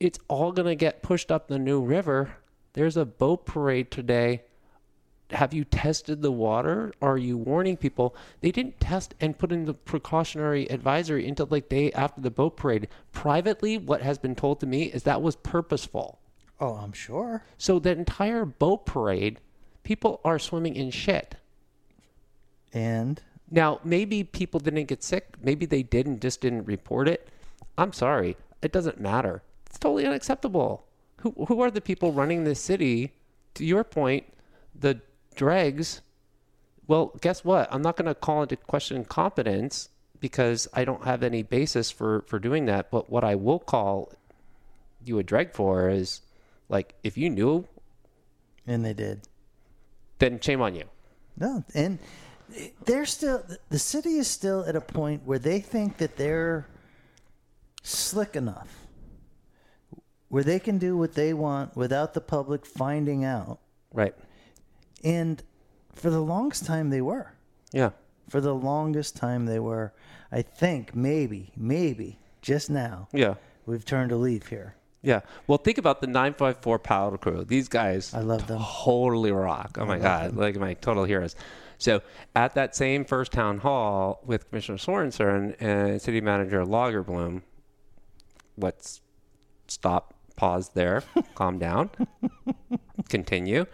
[0.01, 2.37] it's all going to get pushed up the new river.
[2.75, 4.43] There's a boat parade today.
[5.31, 6.93] Have you tested the water?
[7.03, 8.17] Are you warning people?
[8.41, 12.57] They didn't test and put in the precautionary advisory until like day after the boat
[12.57, 12.89] parade.
[13.13, 16.19] Privately, what has been told to me is that was purposeful.
[16.61, 17.45] Oh, I'm sure.
[17.59, 19.39] So the entire boat parade,
[19.83, 21.37] people are swimming in shit.
[22.73, 25.35] And Now, maybe people didn't get sick.
[25.43, 27.29] Maybe they did and just didn't report it.
[27.77, 28.37] I'm sorry.
[28.63, 29.43] It doesn't matter.
[29.67, 30.85] It's totally unacceptable.
[31.19, 33.13] Who, who are the people running this city?
[33.55, 34.25] To your point,
[34.79, 35.01] the
[35.39, 36.03] dregs.
[36.87, 37.69] Well, guess what?
[37.73, 39.89] I'm not going to call into question competence
[40.21, 42.91] because I don't have any basis for, for doing that.
[42.91, 44.13] But what I will call
[45.05, 46.21] you a dreg for is
[46.69, 47.67] like, if you knew,
[48.67, 49.23] and they did.
[50.19, 50.85] then shame on you.
[51.39, 51.99] No, and
[52.85, 56.67] they're still the city is still at a point where they think that they're
[57.83, 58.89] slick enough
[60.29, 63.59] where they can do what they want without the public finding out.
[63.93, 64.15] Right.
[65.05, 65.43] And
[65.93, 67.33] for the longest time they were.
[67.73, 67.91] Yeah.
[68.29, 69.93] For the longest time they were.
[70.31, 73.35] I think maybe, maybe just now Yeah.
[73.67, 74.75] we've turned a leaf here.
[75.03, 75.21] Yeah.
[75.47, 77.45] Well, think about the 954 Paddle Crew.
[77.45, 78.61] These guys I love them.
[78.61, 79.79] totally rock.
[79.81, 80.37] Oh my God.
[80.37, 81.37] Like my total heroes.
[81.79, 82.03] So
[82.35, 87.43] at that same first town hall with Commissioner Sorensen and City Manager Lagerbloom,
[88.57, 89.01] let's
[89.69, 91.05] stop, pause there,
[91.37, 91.91] calm down,
[93.09, 93.65] continue.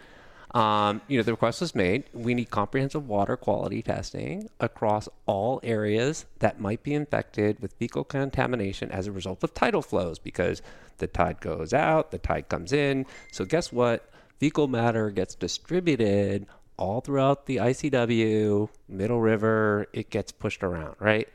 [0.55, 2.05] Um, you know, the request was made.
[2.13, 8.05] We need comprehensive water quality testing across all areas that might be infected with fecal
[8.05, 10.61] contamination as a result of tidal flows because
[10.99, 13.05] the tide goes out, the tide comes in.
[13.33, 14.09] So, guess what?
[14.39, 16.47] Fecal matter gets distributed
[16.77, 19.87] all throughout the ICW, Middle River.
[19.91, 21.27] It gets pushed around, right?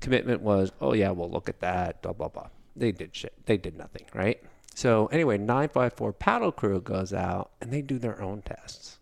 [0.00, 2.48] Commitment was, oh, yeah, we'll look at that, blah, blah, blah.
[2.76, 3.32] They did shit.
[3.46, 4.42] They did nothing, right?
[4.74, 8.98] So anyway, 954 paddle crew goes out and they do their own tests,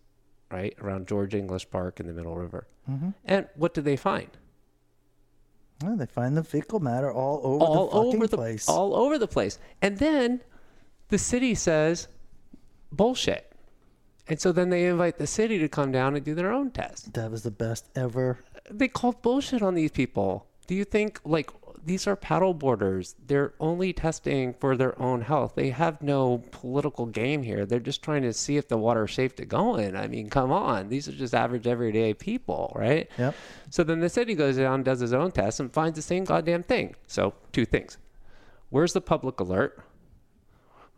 [0.51, 0.75] right?
[0.81, 2.67] Around George English Park in the Middle River.
[2.89, 3.09] Mm-hmm.
[3.25, 4.29] And what do they find?
[5.81, 8.67] Well, they find the fecal matter all over all the fucking over the place.
[8.67, 9.59] all over the place.
[9.81, 10.41] And then
[11.07, 12.07] the city says
[12.91, 13.45] bullshit.
[14.27, 17.13] And so then they invite the city to come down and do their own test.
[17.13, 18.39] that was the best ever.
[18.69, 20.45] They called bullshit on these people.
[20.67, 21.49] Do you think like
[21.85, 23.15] these are paddle boarders?
[23.25, 25.53] They're only testing for their own health.
[25.55, 27.65] They have no political game here.
[27.65, 29.95] They're just trying to see if the water is safe to go in.
[29.95, 30.89] I mean, come on.
[30.89, 33.09] These are just average everyday people, right?
[33.17, 33.35] Yep.
[33.69, 36.63] So then the city goes down, does his own test, and finds the same goddamn
[36.63, 36.95] thing.
[37.07, 37.97] So two things:
[38.69, 39.83] where's the public alert?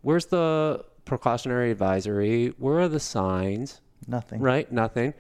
[0.02, 2.54] Where's the precautionary advisory?
[2.58, 3.82] Where are the signs?
[4.08, 4.40] Nothing.
[4.40, 4.72] Right?
[4.72, 5.14] Nothing.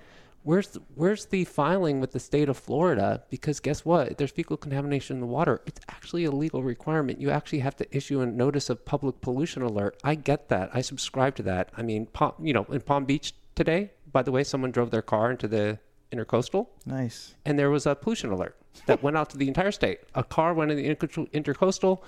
[0.43, 3.23] Where's the, where's the filing with the state of Florida?
[3.29, 4.17] Because guess what?
[4.17, 5.61] There's fecal contamination in the water.
[5.67, 7.21] It's actually a legal requirement.
[7.21, 9.97] You actually have to issue a notice of public pollution alert.
[10.03, 10.71] I get that.
[10.73, 11.69] I subscribe to that.
[11.77, 15.03] I mean, Palm, you know, in Palm Beach today, by the way, someone drove their
[15.03, 15.77] car into the
[16.11, 17.35] intercoastal Nice.
[17.45, 19.99] and there was a pollution alert that went out to the entire state.
[20.15, 22.01] A car went in the inter- intercoastal,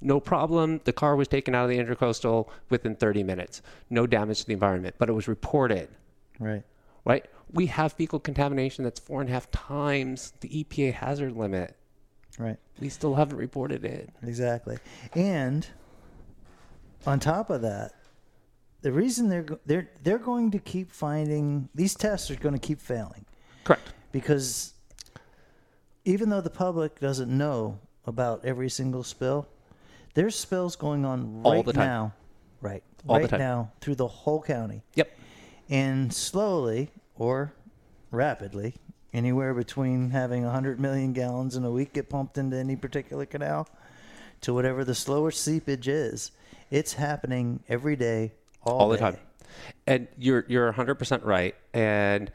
[0.00, 0.80] no problem.
[0.84, 3.60] The car was taken out of the intercoastal within 30 minutes.
[3.90, 5.88] No damage to the environment, but it was reported,
[6.38, 6.62] Right.
[7.04, 7.24] Right?
[7.52, 11.76] We have fecal contamination that's four and a half times the EPA hazard limit.
[12.38, 12.56] Right.
[12.80, 14.10] We still haven't reported it.
[14.22, 14.78] Exactly.
[15.14, 15.66] And
[17.06, 17.92] on top of that,
[18.82, 22.80] the reason they're they're they're going to keep finding these tests are going to keep
[22.80, 23.26] failing
[23.64, 23.92] Correct.
[24.10, 24.72] because
[26.04, 29.46] even though the public doesn't know about every single spill,
[30.14, 31.86] there's spills going on All right the time.
[31.86, 32.12] now.
[32.62, 32.82] Right.
[33.06, 33.40] All the right time.
[33.40, 34.82] now through the whole county.
[34.94, 35.10] Yep.
[35.70, 37.54] And slowly or
[38.10, 38.74] rapidly,
[39.14, 43.68] anywhere between having 100 million gallons in a week get pumped into any particular canal
[44.40, 46.32] to whatever the slower seepage is,
[46.70, 48.32] it's happening every day,
[48.64, 49.00] all, all the day.
[49.00, 49.16] time.
[49.86, 51.54] And you're you're 100% right.
[51.72, 52.30] And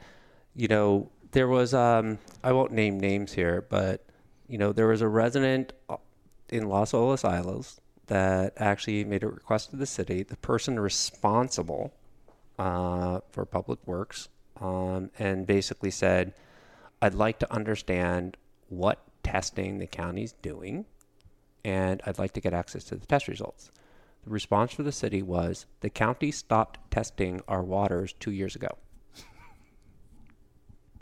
[0.54, 4.04] you know, there was um I won't name names here, but
[4.48, 5.96] you know, there was a resident uh,
[6.48, 10.22] in Las Olas Isles that actually made a request to the city.
[10.22, 11.92] The person responsible
[12.58, 14.28] uh, for public works
[14.60, 16.34] um, and basically said,
[17.02, 18.36] "I'd like to understand
[18.68, 20.86] what testing the county's doing,
[21.64, 23.70] and I'd like to get access to the test results."
[24.24, 28.76] The response for the city was the county stopped testing our waters two years ago.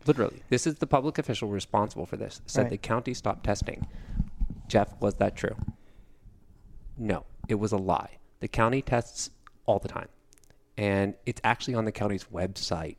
[0.06, 2.42] Literally, this is the public official responsible for this.
[2.46, 2.70] Said Right.
[2.72, 3.86] the county stopped testing.
[4.68, 5.56] Jeff, was that true?
[6.98, 8.18] No, it was a lie.
[8.40, 9.30] The county tests
[9.64, 10.08] all the time,
[10.76, 12.96] and it's actually on the county's website.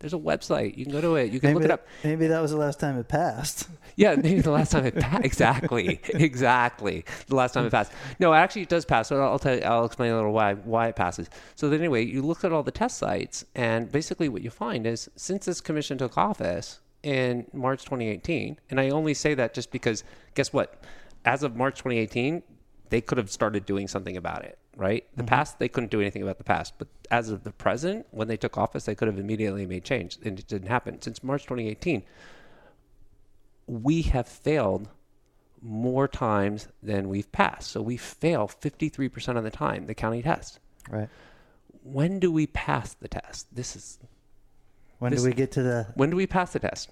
[0.00, 0.76] There's a website.
[0.76, 1.32] You can go to it.
[1.32, 1.86] You can Maybe, look it up.
[2.02, 3.68] maybe that was the last time it passed.
[3.96, 5.24] Yeah, maybe the last time it passed.
[5.24, 7.04] Exactly, exactly.
[7.28, 7.92] The last time it passed.
[8.18, 9.06] No, actually, it does pass.
[9.06, 9.62] So I'll tell you.
[9.62, 11.30] I'll explain a little why why it passes.
[11.54, 14.84] So then, anyway, you look at all the test sites, and basically, what you find
[14.84, 19.70] is since this commission took office in March 2018, and I only say that just
[19.70, 20.02] because,
[20.34, 20.82] guess what?
[21.24, 22.42] As of March 2018,
[22.94, 25.04] they could have started doing something about it, right?
[25.16, 25.28] The mm-hmm.
[25.28, 28.36] past, they couldn't do anything about the past, but as of the present, when they
[28.36, 31.02] took office, they could have immediately made change, and it didn't happen.
[31.02, 32.04] Since March 2018,
[33.66, 34.88] we have failed
[35.60, 37.72] more times than we've passed.
[37.72, 40.60] So we fail 53% of the time, the county test.
[40.88, 41.08] Right.
[41.82, 43.52] When do we pass the test?
[43.52, 43.98] This is
[45.00, 45.88] When This- do we get to the?
[45.96, 46.90] when do we pass the test?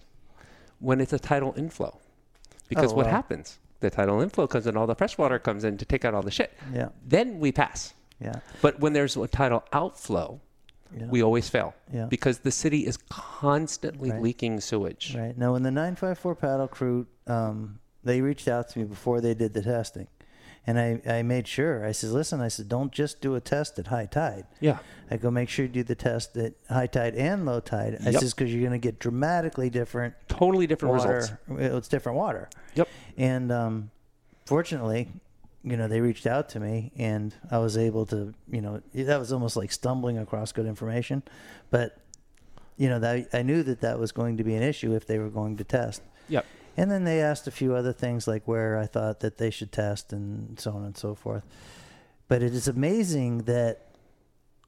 [0.80, 2.00] When it's a tidal inflow.
[2.68, 3.12] Because Oh, what wow.
[3.12, 3.60] happens?
[3.82, 6.22] The tidal inflow comes in, all the fresh water comes in to take out all
[6.22, 6.52] the shit.
[6.72, 6.88] Yeah.
[7.04, 7.94] Then we pass.
[8.20, 8.36] Yeah.
[8.62, 10.40] But when there's a tidal outflow,
[10.96, 11.06] Yeah.
[11.06, 11.74] we always fail.
[11.92, 12.06] Yeah.
[12.06, 14.22] Because the city is constantly Right.
[14.22, 15.16] leaking sewage.
[15.18, 15.36] Right.
[15.36, 19.52] Now, when the 954 paddle crew, um, they reached out to me before they did
[19.52, 20.06] the testing.
[20.66, 21.84] And I, I made sure.
[21.84, 24.46] I said, listen, I said, don't just do a test at high tide.
[24.60, 24.78] Yeah.
[25.10, 27.98] I go, make sure you do the test at high tide and low tide.
[28.06, 28.20] I Yep.
[28.20, 31.40] says, because you're going to get dramatically different Totally different water.
[31.48, 31.76] results.
[31.76, 32.48] It's different water.
[32.76, 32.88] Yep.
[33.16, 33.90] And um,
[34.46, 35.08] fortunately,
[35.64, 39.18] you know, they reached out to me and I was able to, you know, that
[39.18, 41.22] was almost like stumbling across good information.
[41.70, 41.98] But
[42.76, 45.18] you know, that I knew that that was going to be an issue if they
[45.18, 46.02] were going to test.
[46.28, 46.46] Yep.
[46.76, 49.72] And then they asked a few other things like where I thought that they should
[49.72, 51.44] test and so on and so forth.
[52.28, 53.88] But it is amazing that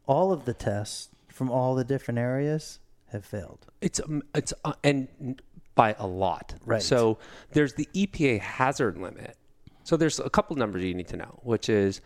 [0.07, 2.79] all of the tests from all the different areas
[3.11, 3.67] have failed.
[3.81, 5.41] It's um, it's uh, and
[5.75, 6.55] by a lot.
[6.65, 6.83] Right.
[6.83, 7.19] So
[7.53, 9.37] there's the EPA hazard limit.
[9.83, 12.01] So there's a couple numbers you need to know, which is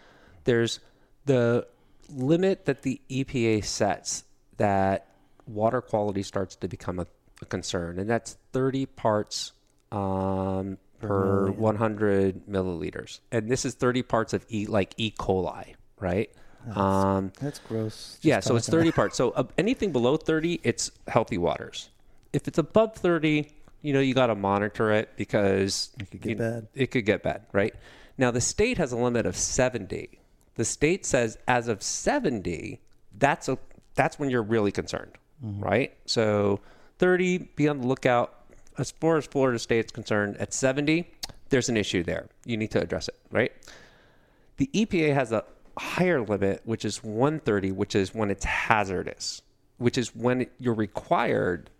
[0.45, 0.81] there's
[1.27, 1.67] the
[2.09, 4.25] limit that the EPA sets
[4.57, 5.07] that
[5.47, 7.07] water quality starts to become a,
[7.43, 9.53] a concern, and that's 30 parts
[9.93, 15.13] um, per 100 milliliters, and this is 30 parts of e like E.
[15.19, 16.31] coli, right?
[16.75, 18.15] Um, That's gross.
[18.15, 19.17] just yeah, so it's 30 parts.
[19.17, 21.89] So uh, anything below 30, it's healthy waters.
[22.33, 23.49] If it's above 30,
[23.81, 26.67] you know, you got to monitor it because it could get bad.
[26.75, 27.75] It could get bad, right?
[28.19, 30.19] Now, the state has a limit of 70.
[30.57, 32.81] The state says as of 70,
[33.17, 33.57] that's a
[33.95, 35.13] that's when you're really concerned,
[35.45, 35.63] Mm-hmm.
[35.63, 35.97] right?
[36.05, 36.61] So
[36.99, 38.35] 30, be on the lookout.
[38.79, 41.11] As far as Florida State's concerned, at 70,
[41.51, 42.29] there's an issue there.
[42.45, 43.53] You need to address it, right?
[44.57, 45.45] The EPA has a
[45.77, 49.43] higher limit, which is 130, which is when it's hazardous,
[49.79, 51.71] which is when you're required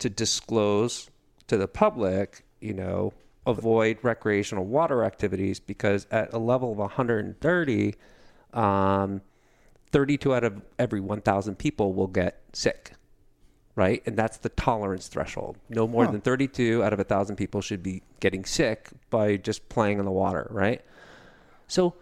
[0.00, 1.10] to disclose
[1.46, 3.12] to the public, you know,
[3.46, 7.94] avoid recreational water activities because at a level of 130,
[8.52, 9.20] um,
[9.90, 12.92] 32 out of every 1,000 people will get sick,
[13.78, 14.02] right?
[14.06, 15.56] And that's the tolerance threshold.
[15.68, 20.00] No more than 32 out of 1,000 people should be getting sick by just playing
[20.00, 20.84] in the water, right?
[21.68, 21.94] So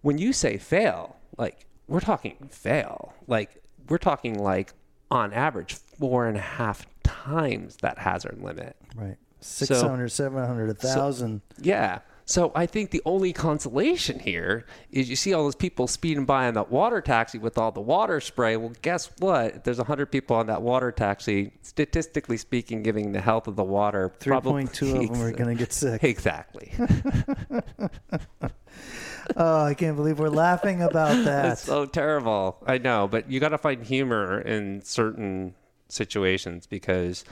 [0.00, 4.72] when you say fail, like we're talking fail, like we're talking like
[5.10, 8.74] on average four and a half times that hazard limit.
[8.96, 9.18] Right.
[9.40, 11.42] 600, 700, 1,000.
[11.60, 11.98] Yeah.
[12.28, 16.48] So I think the only consolation here is you see all those people speeding by
[16.48, 18.56] on that water taxi with all the water spray.
[18.56, 19.54] Well, guess what?
[19.54, 23.62] If there's 100 people on that water taxi, statistically speaking, giving the health of the
[23.62, 26.02] water, 3.2 of them are going to get sick.
[26.04, 26.72] Exactly.
[29.34, 31.46] Oh, I can't believe we're laughing about that.
[31.52, 32.58] It's so terrible.
[32.64, 35.54] I know, but you got to find humor in certain
[35.88, 37.24] situations because,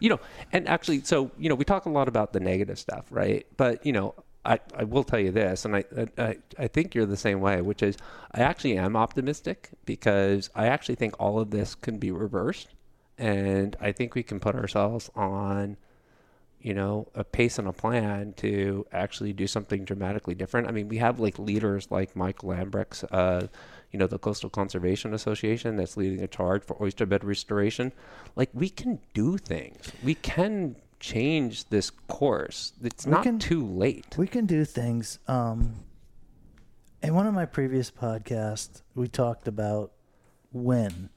[0.00, 0.18] you know,
[0.52, 3.46] and actually, so, you know, we talk a lot about the negative stuff, right?
[3.56, 4.14] But, you know,
[4.48, 5.84] I, I will tell you this, and I,
[6.16, 7.96] I I think you're the same way, which is
[8.32, 12.68] I actually am optimistic because I actually think all of this can be reversed,
[13.18, 15.76] and I think we can put ourselves on
[16.60, 20.66] you know, a pace and a plan to actually do something dramatically different.
[20.66, 23.46] I mean, we have like leaders like Mike Lambrecht's, uh,
[23.92, 27.92] you know, the Coastal Conservation Association that's leading a charge for oyster bed restoration.
[28.34, 29.92] Like, we can do things.
[30.02, 32.72] We can change this course.
[32.82, 34.16] It's not can- too late.
[34.18, 35.18] We can do things.
[35.28, 35.74] Um,
[37.02, 39.92] in one of my previous podcasts, we talked about
[40.52, 41.10] when.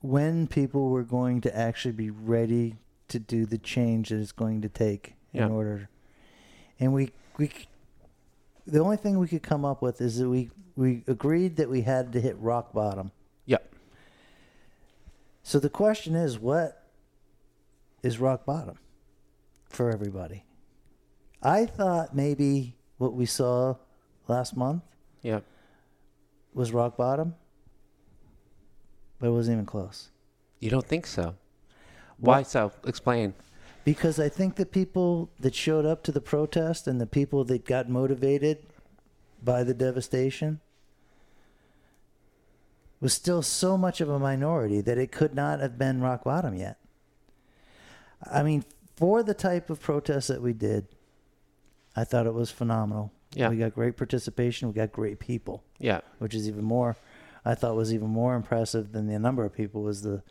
[0.00, 2.76] When people were going to actually be ready
[3.08, 5.46] to do the change that it's going to take Yeah.
[5.46, 5.88] in order.
[6.80, 7.50] And we, we,
[8.66, 11.82] the only thing we could come up with is that we, we agreed that we
[11.82, 13.12] had to hit rock bottom.
[13.46, 13.74] Yep.
[15.42, 16.81] So the question is, what
[18.02, 18.78] is rock bottom
[19.68, 20.44] for everybody?
[21.42, 23.76] I thought maybe what we saw
[24.28, 24.82] last month
[26.54, 27.34] was rock bottom,
[29.18, 30.10] but it wasn't even close.
[30.60, 31.34] You don't think so?
[32.18, 32.72] Why so?
[32.86, 33.34] Explain.
[33.84, 37.64] Because I think the people that showed up to the protest and the people that
[37.64, 38.58] got motivated
[39.42, 40.60] by the devastation
[43.00, 46.54] was still so much of a minority that it could not have been rock bottom
[46.54, 46.78] yet.
[48.30, 48.64] I mean,
[48.96, 50.86] for the type of protest that we did,
[51.96, 53.12] I thought it was phenomenal.
[53.34, 53.48] Yeah.
[53.48, 56.00] We got great participation, we got great people, Yeah.
[56.18, 56.96] which is even more
[57.44, 60.22] I thought was even more impressive than the number of people was the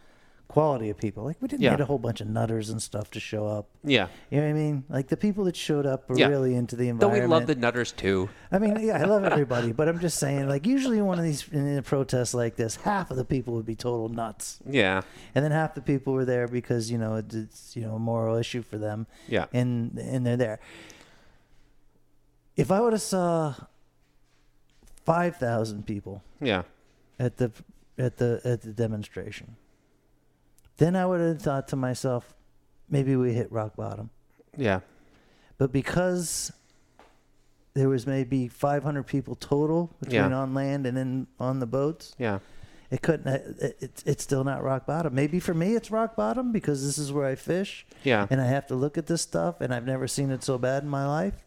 [0.51, 1.23] quality of people.
[1.23, 1.71] Like we didn't Yeah.
[1.71, 3.69] get a whole bunch of nutters and stuff to show up.
[3.85, 4.07] Yeah.
[4.29, 4.83] You know what I mean?
[4.89, 6.27] Like the people that showed up were Yeah.
[6.27, 7.21] really into the environment.
[7.21, 8.29] Though we love the nutters too.
[8.51, 11.23] I mean, yeah, I love everybody, but I'm just saying, like usually in one of
[11.23, 15.01] these in a protest like this, half of the people would be total nuts, Yeah.
[15.33, 18.35] and then half the people were there because you know it's you know a moral
[18.35, 19.45] issue for them, Yeah.
[19.53, 20.59] and and they're there.
[22.57, 23.55] If I would have saw
[25.05, 26.63] five thousand people Yeah.
[27.17, 27.51] at the
[27.97, 29.55] at the at the demonstration,
[30.81, 32.33] then I would have thought to myself,
[32.89, 34.09] maybe we hit rock bottom.
[34.57, 34.79] Yeah.
[35.59, 36.51] But because
[37.75, 40.35] there was maybe 500 people total between Yeah.
[40.35, 42.39] on land and then on the boats, Yeah.
[42.89, 43.27] it couldn't.
[43.27, 45.13] Uh, it, it's it's still not rock bottom.
[45.13, 48.25] Maybe for me it's rock bottom because this is where I fish Yeah.
[48.31, 50.81] and I have to look at this stuff and I've never seen it so bad
[50.81, 51.45] in my life.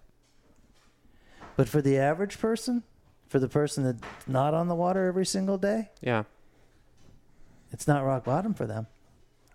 [1.56, 2.84] But for the average person,
[3.28, 6.22] for the person that's not on the water every single day, Yeah.
[7.72, 8.86] it's not rock bottom for them.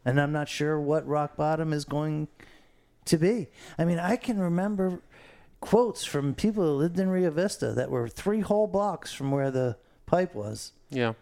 [0.05, 2.27] And I'm not sure what rock bottom is going
[3.05, 3.47] to be.
[3.77, 5.01] I mean, I can remember
[5.61, 9.51] quotes from people who lived in Rio Vista that were three whole blocks from where
[9.51, 11.13] the pipe was Yeah.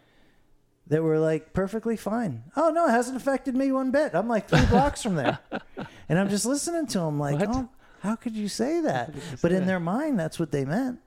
[0.88, 2.44] that were like perfectly fine.
[2.56, 4.14] Oh no, it hasn't affected me one bit.
[4.14, 5.40] I'm like three blocks from there,
[6.08, 7.50] and I'm just listening to them like, What?
[7.52, 7.70] oh,
[8.02, 9.14] how could you say that?
[9.42, 11.00] But in their mind, that's what they meant.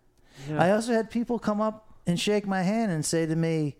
[0.58, 3.76] I also had people come up and shake my hand and say to me,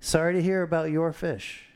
[0.00, 1.67] "Sorry to hear about your fish."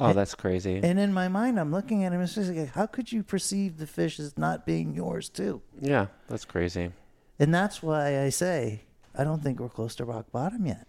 [0.00, 0.80] Oh, that's crazy.
[0.82, 3.22] And in my mind, I'm looking at him and it's just like, how could you
[3.22, 5.60] perceive the fish as not being yours too?
[5.80, 6.90] yeah, that's crazy.
[7.38, 8.82] And that's why I say
[9.16, 10.86] I don't think we're close to rock bottom yet.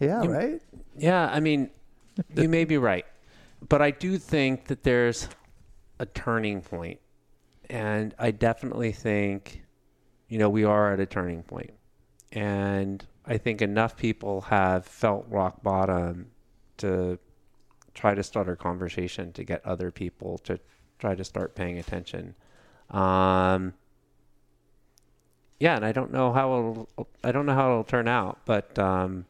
[0.00, 0.62] Yeah, You- right.
[0.96, 1.70] Yeah, I mean,
[2.36, 3.06] you may be right,
[3.68, 5.28] but I do think that there's
[5.98, 7.00] a turning point,
[7.70, 9.62] and I definitely think,
[10.28, 11.72] you know, we are at a turning point,
[12.32, 16.30] and I think enough people have felt rock bottom
[16.78, 17.18] to
[17.94, 20.58] try to start a conversation to get other people to
[20.98, 22.34] try to start paying attention.
[22.90, 23.74] Um,
[25.60, 26.88] yeah, and I don't know how it'll,
[27.22, 29.26] I don't know how it'll turn out, but um,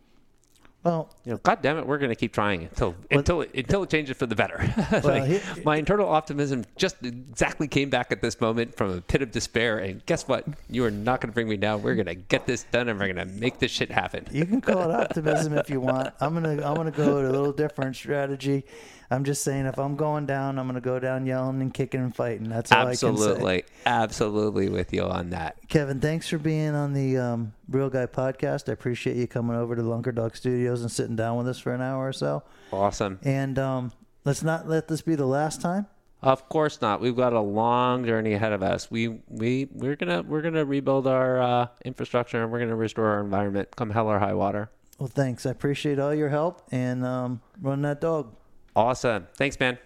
[0.84, 3.84] Well, you know, God damn it, we're going to keep trying until until it, until
[3.84, 4.58] it changes for the better.
[5.04, 9.22] Like, he- my internal optimism just exactly came back at this moment from a pit
[9.22, 10.44] of despair, and guess what?
[10.68, 11.82] You are not going to bring me down.
[11.82, 14.26] We're going to get this done, and we're going to make this shit happen.
[14.32, 16.12] you can call it optimism if you want.
[16.20, 18.64] I'm gonna I'm gonna go with a little different strategy.
[19.12, 22.16] I'm just saying if I'm going down, I'm gonna go down yelling and kicking and
[22.16, 22.48] fighting.
[22.48, 23.08] That's all I can say.
[23.08, 25.56] Absolutely, absolutely with you on that.
[25.68, 28.70] Kevin, thanks for being on the um, Real Guy podcast.
[28.70, 31.74] I appreciate you coming over to Lunker Dog Studios and sitting down with us for
[31.74, 32.42] an hour or so.
[32.72, 33.18] Awesome.
[33.22, 33.92] And um,
[34.24, 35.86] let's not let this be the last time.
[36.22, 37.00] Of course not.
[37.00, 38.90] We've got a long journey ahead of us.
[38.90, 43.20] We we we're gonna we're gonna rebuild our uh, infrastructure and we're gonna restore our
[43.20, 43.76] environment.
[43.76, 44.70] Come hell or high water.
[44.98, 45.44] Well, thanks.
[45.44, 48.36] I appreciate all your help and um, run that dog.
[48.74, 49.26] Awesome.
[49.36, 49.78] Thanks, man.